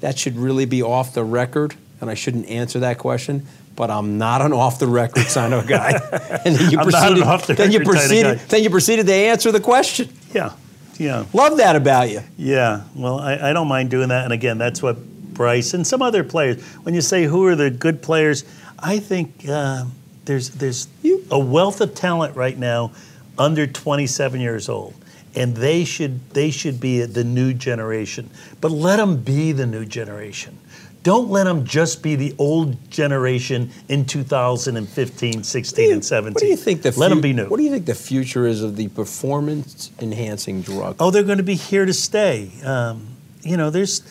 that 0.00 0.18
should 0.18 0.36
really 0.36 0.64
be 0.64 0.82
off 0.82 1.14
the 1.14 1.24
record, 1.24 1.74
and 2.00 2.08
I 2.10 2.14
shouldn't 2.14 2.46
answer 2.46 2.80
that 2.80 2.98
question." 2.98 3.46
But 3.74 3.90
I'm 3.90 4.18
not 4.18 4.42
an 4.42 4.52
off 4.52 4.78
the 4.78 4.86
record 4.86 5.26
kind 5.26 5.54
of 5.54 5.66
guy. 5.66 5.92
and 6.44 6.54
then 6.54 6.70
you 6.70 6.78
I'm 6.78 6.88
not 6.88 6.92
proceeded. 6.92 7.16
an 7.18 7.28
off 7.28 7.46
the 7.46 7.54
then 7.54 7.72
you 7.72 7.78
record 7.78 7.94
kind 7.94 8.04
of 8.04 8.08
proceeded. 8.10 8.38
guy. 8.38 8.44
Then 8.48 8.62
you 8.62 8.70
proceeded 8.70 9.06
to 9.06 9.14
answer 9.14 9.50
the 9.50 9.60
question. 9.60 10.10
Yeah. 10.34 10.52
Yeah. 10.98 11.24
Love 11.32 11.56
that 11.56 11.74
about 11.74 12.10
you. 12.10 12.20
Yeah, 12.36 12.82
well, 12.94 13.18
I, 13.18 13.50
I 13.50 13.52
don't 13.54 13.68
mind 13.68 13.90
doing 13.90 14.10
that. 14.10 14.24
And 14.24 14.32
again, 14.32 14.58
that's 14.58 14.82
what 14.82 14.98
Bryce 15.34 15.72
and 15.74 15.86
some 15.86 16.02
other 16.02 16.22
players. 16.22 16.62
When 16.84 16.94
you 16.94 17.00
say 17.00 17.24
who 17.24 17.46
are 17.46 17.56
the 17.56 17.70
good 17.70 18.02
players, 18.02 18.44
I 18.78 18.98
think 18.98 19.48
uh, 19.48 19.86
there's 20.24 20.50
there's 20.50 20.88
You- 21.02 21.24
a 21.30 21.38
wealth 21.38 21.80
of 21.80 21.94
talent 21.94 22.36
right 22.36 22.58
now 22.58 22.92
under 23.38 23.66
27 23.66 24.40
years 24.40 24.68
old, 24.68 24.94
and 25.34 25.56
they 25.56 25.84
should 25.84 26.20
they 26.30 26.50
should 26.50 26.80
be 26.80 27.02
the 27.04 27.24
new 27.24 27.54
generation. 27.54 28.30
But 28.60 28.70
let 28.72 28.96
them 28.96 29.16
be 29.16 29.52
the 29.52 29.66
new 29.66 29.84
generation. 29.84 30.58
Don't 31.02 31.30
let 31.30 31.44
them 31.44 31.64
just 31.64 32.00
be 32.00 32.14
the 32.14 32.32
old 32.38 32.76
generation 32.88 33.72
in 33.88 34.04
2015, 34.04 35.42
16, 35.42 35.92
and 35.92 36.04
17. 36.04 36.32
What 36.34 36.40
do 36.40 36.46
you 36.46 36.56
think 36.56 36.82
the 36.82 36.92
let 36.96 37.08
them 37.08 37.20
be 37.20 37.32
new? 37.32 37.46
What 37.48 37.56
do 37.56 37.64
you 37.64 37.70
think 37.72 37.86
the 37.86 37.94
future 37.94 38.46
is 38.46 38.62
of 38.62 38.76
the 38.76 38.86
performance 38.88 39.90
enhancing 40.00 40.62
drug? 40.62 40.96
Oh, 41.00 41.10
they're 41.10 41.24
going 41.24 41.38
to 41.38 41.42
be 41.44 41.56
here 41.56 41.84
to 41.86 41.92
stay. 41.92 42.52
Um, 42.64 43.08
you 43.42 43.56
know, 43.56 43.68
there's, 43.70 44.02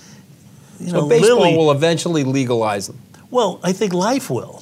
you 0.81 0.89
so 0.89 1.01
know, 1.01 1.07
baseball 1.07 1.37
Lily. 1.37 1.55
will 1.55 1.71
eventually 1.71 2.25
legalize 2.25 2.87
them. 2.87 2.99
well, 3.29 3.61
I 3.63 3.71
think 3.71 3.93
life 3.93 4.29
will. 4.29 4.61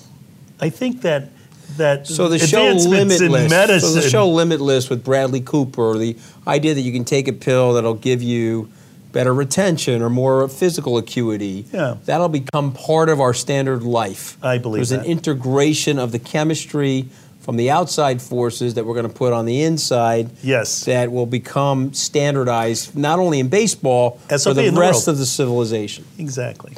I 0.62 0.70
think 0.70 1.02
that 1.02 1.30
that 1.78 2.08
So 2.08 2.28
the 2.28 2.40
show 2.40 2.72
Limitless. 2.74 3.50
medicine. 3.50 3.90
So 3.90 3.94
the 4.02 4.10
show 4.10 4.30
Limitless 4.30 4.90
with 4.90 5.04
Bradley 5.04 5.42
Cooper, 5.42 5.98
the 5.98 6.18
idea 6.48 6.74
that 6.74 6.82
you 6.82 6.92
can 6.92 7.06
take 7.06 7.28
a 7.28 7.34
pill 7.34 7.74
that'll 7.74 7.94
give 7.96 8.22
you 8.22 8.70
better 9.12 9.34
retention 9.34 10.02
or 10.02 10.10
more 10.10 10.48
physical 10.48 10.98
acuity. 10.98 11.66
Yeah. 11.74 11.96
That'll 12.06 12.30
become 12.30 12.74
part 12.74 13.10
of 13.10 13.20
our 13.20 13.34
standard 13.34 13.82
life. 13.84 14.38
I 14.44 14.58
believe 14.60 14.80
There's 14.80 14.90
that. 14.90 15.00
an 15.00 15.06
integration 15.06 15.98
of 15.98 16.12
the 16.12 16.20
chemistry 16.20 17.08
from 17.40 17.58
the 17.58 17.72
outside 17.72 18.22
forces 18.22 18.76
that 18.76 18.86
we're 18.86 18.94
going 18.94 19.08
to 19.08 19.14
put 19.14 19.34
on 19.34 19.46
the 19.46 19.64
inside. 19.64 20.30
Yes. 20.44 20.86
That 20.86 21.12
will 21.12 21.26
become 21.26 21.94
standardized 21.94 22.96
not 22.96 23.18
only 23.18 23.40
in 23.40 23.48
baseball, 23.48 24.20
but 24.28 24.44
the 24.44 24.54
the 24.54 24.72
rest 24.72 25.08
world. 25.08 25.16
of 25.16 25.18
the 25.18 25.26
civilization. 25.26 26.06
exactly. 26.20 26.74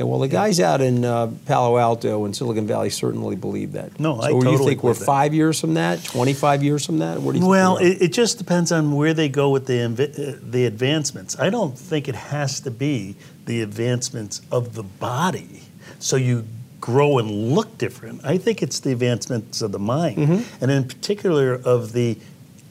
Yeah, 0.00 0.06
well, 0.06 0.18
the 0.20 0.28
guys 0.28 0.60
out 0.60 0.80
in 0.80 1.04
uh, 1.04 1.30
Palo 1.44 1.76
Alto 1.76 2.24
and 2.24 2.34
Silicon 2.34 2.66
Valley 2.66 2.88
certainly 2.88 3.36
believe 3.36 3.72
that. 3.72 4.00
No, 4.00 4.18
so 4.18 4.26
I 4.26 4.50
you 4.50 4.56
think 4.64 4.82
we're 4.82 4.94
that. 4.94 5.04
five 5.04 5.34
years 5.34 5.60
from 5.60 5.74
that, 5.74 6.02
twenty-five 6.02 6.62
years 6.62 6.86
from 6.86 7.00
that? 7.00 7.20
What 7.20 7.32
do 7.34 7.40
you 7.40 7.46
Well, 7.46 7.76
think? 7.76 8.00
it, 8.00 8.04
it 8.06 8.12
just 8.14 8.38
depends 8.38 8.72
on 8.72 8.92
where 8.92 9.12
they 9.12 9.28
go 9.28 9.50
with 9.50 9.66
the 9.66 9.74
invi- 9.74 10.36
uh, 10.36 10.38
the 10.42 10.64
advancements. 10.64 11.38
I 11.38 11.50
don't 11.50 11.78
think 11.78 12.08
it 12.08 12.14
has 12.14 12.60
to 12.60 12.70
be 12.70 13.14
the 13.44 13.60
advancements 13.60 14.40
of 14.50 14.74
the 14.74 14.84
body, 14.84 15.64
so 15.98 16.16
you 16.16 16.46
grow 16.80 17.18
and 17.18 17.52
look 17.54 17.76
different. 17.76 18.24
I 18.24 18.38
think 18.38 18.62
it's 18.62 18.80
the 18.80 18.92
advancements 18.92 19.60
of 19.60 19.70
the 19.72 19.78
mind, 19.78 20.16
Mm-hmm. 20.16 20.62
and 20.64 20.70
in 20.70 20.84
particular 20.88 21.60
of 21.62 21.92
the 21.92 22.16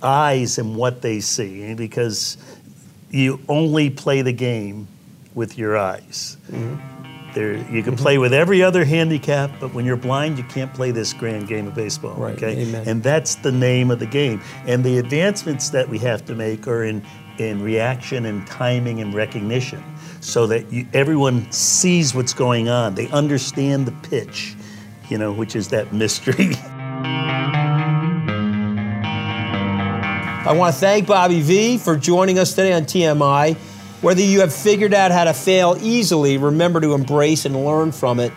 eyes 0.01 0.57
and 0.57 0.75
what 0.75 1.03
they 1.03 1.19
see, 1.19 1.75
because 1.75 2.37
you 3.11 3.39
only 3.47 3.91
play 3.91 4.23
the 4.23 4.33
game 4.33 4.87
with 5.35 5.59
your 5.59 5.77
eyes. 5.77 6.37
Mm-hmm. 6.51 6.95
There, 7.33 7.55
you 7.71 7.83
can 7.83 7.95
play 7.95 8.17
with 8.17 8.33
every 8.33 8.63
other 8.63 8.83
handicap, 8.83 9.51
but 9.59 9.73
when 9.73 9.85
you're 9.85 9.95
blind, 9.97 10.37
you 10.37 10.43
can't 10.45 10.73
play 10.73 10.91
this 10.91 11.13
grand 11.13 11.47
game 11.47 11.67
of 11.67 11.75
baseball. 11.75 12.15
Right, 12.15 12.35
Okay, 12.35 12.63
amen. 12.63 12.87
and 12.87 13.03
that's 13.03 13.35
the 13.35 13.51
name 13.51 13.91
of 13.91 13.99
the 13.99 14.05
game. 14.07 14.41
And 14.65 14.83
the 14.83 14.97
advancements 14.97 15.69
that 15.69 15.87
we 15.87 15.99
have 15.99 16.25
to 16.25 16.35
make 16.35 16.67
are 16.67 16.83
in 16.83 17.03
in 17.37 17.61
reaction 17.63 18.25
and 18.25 18.45
timing 18.47 18.99
and 18.99 19.13
recognition, 19.13 19.81
so 20.19 20.45
that 20.47 20.69
you, 20.73 20.85
everyone 20.93 21.49
sees 21.53 22.13
what's 22.13 22.33
going 22.33 22.67
on. 22.67 22.95
They 22.95 23.07
understand 23.11 23.85
the 23.85 23.93
pitch, 24.09 24.55
you 25.07 25.17
know, 25.17 25.31
which 25.31 25.55
is 25.55 25.69
that 25.69 25.93
mystery. 25.93 26.49
I 30.41 30.53
want 30.53 30.73
to 30.73 30.79
thank 30.79 31.05
Bobby 31.07 31.41
V 31.41 31.77
for 31.77 31.95
joining 31.95 32.39
us 32.39 32.49
today 32.55 32.73
on 32.73 32.83
TMI. 32.83 33.55
Whether 34.01 34.21
you 34.21 34.39
have 34.39 34.53
figured 34.53 34.93
out 34.93 35.11
how 35.11 35.25
to 35.25 35.33
fail 35.33 35.77
easily, 35.81 36.37
remember 36.37 36.79
to 36.79 36.93
embrace 36.93 37.43
and 37.43 37.65
learn 37.65 37.91
from 37.91 38.21
it. 38.21 38.31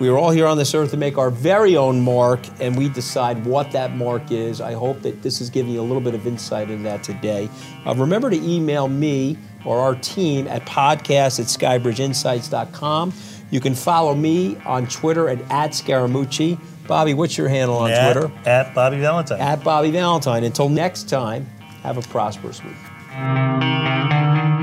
We 0.00 0.08
are 0.08 0.16
all 0.16 0.30
here 0.30 0.46
on 0.46 0.56
this 0.56 0.74
earth 0.74 0.92
to 0.92 0.96
make 0.96 1.18
our 1.18 1.30
very 1.30 1.76
own 1.76 2.00
mark, 2.00 2.40
and 2.58 2.76
we 2.76 2.88
decide 2.88 3.44
what 3.44 3.70
that 3.72 3.94
mark 3.94 4.30
is. 4.30 4.62
I 4.62 4.72
hope 4.72 5.02
that 5.02 5.22
this 5.22 5.42
is 5.42 5.50
giving 5.50 5.72
you 5.72 5.80
a 5.80 5.82
little 5.82 6.00
bit 6.00 6.14
of 6.14 6.26
insight 6.26 6.70
into 6.70 6.84
that 6.84 7.02
today. 7.02 7.50
Uh, 7.86 7.94
remember 7.94 8.30
to 8.30 8.36
email 8.36 8.88
me 8.88 9.36
or 9.66 9.78
our 9.80 9.94
team 9.94 10.48
at 10.48 10.64
podcast 10.64 11.38
at 11.38 11.46
skybridgeinsights.com. 11.82 13.12
You 13.50 13.60
can 13.60 13.74
follow 13.74 14.14
me 14.14 14.56
on 14.64 14.86
Twitter 14.86 15.28
at, 15.28 15.40
at 15.50 15.70
Scaramucci. 15.72 16.58
Bobby, 16.86 17.12
what's 17.12 17.36
your 17.36 17.48
handle 17.48 17.76
on 17.76 17.90
at, 17.90 18.12
Twitter? 18.14 18.32
at 18.46 18.74
Bobby 18.74 18.98
Valentine. 19.00 19.40
At 19.40 19.62
Bobby 19.62 19.90
Valentine. 19.90 20.44
Until 20.44 20.70
next 20.70 21.10
time, 21.10 21.44
have 21.82 21.98
a 21.98 22.02
prosperous 22.02 22.64
week. 22.64 22.74
Música 23.16 24.55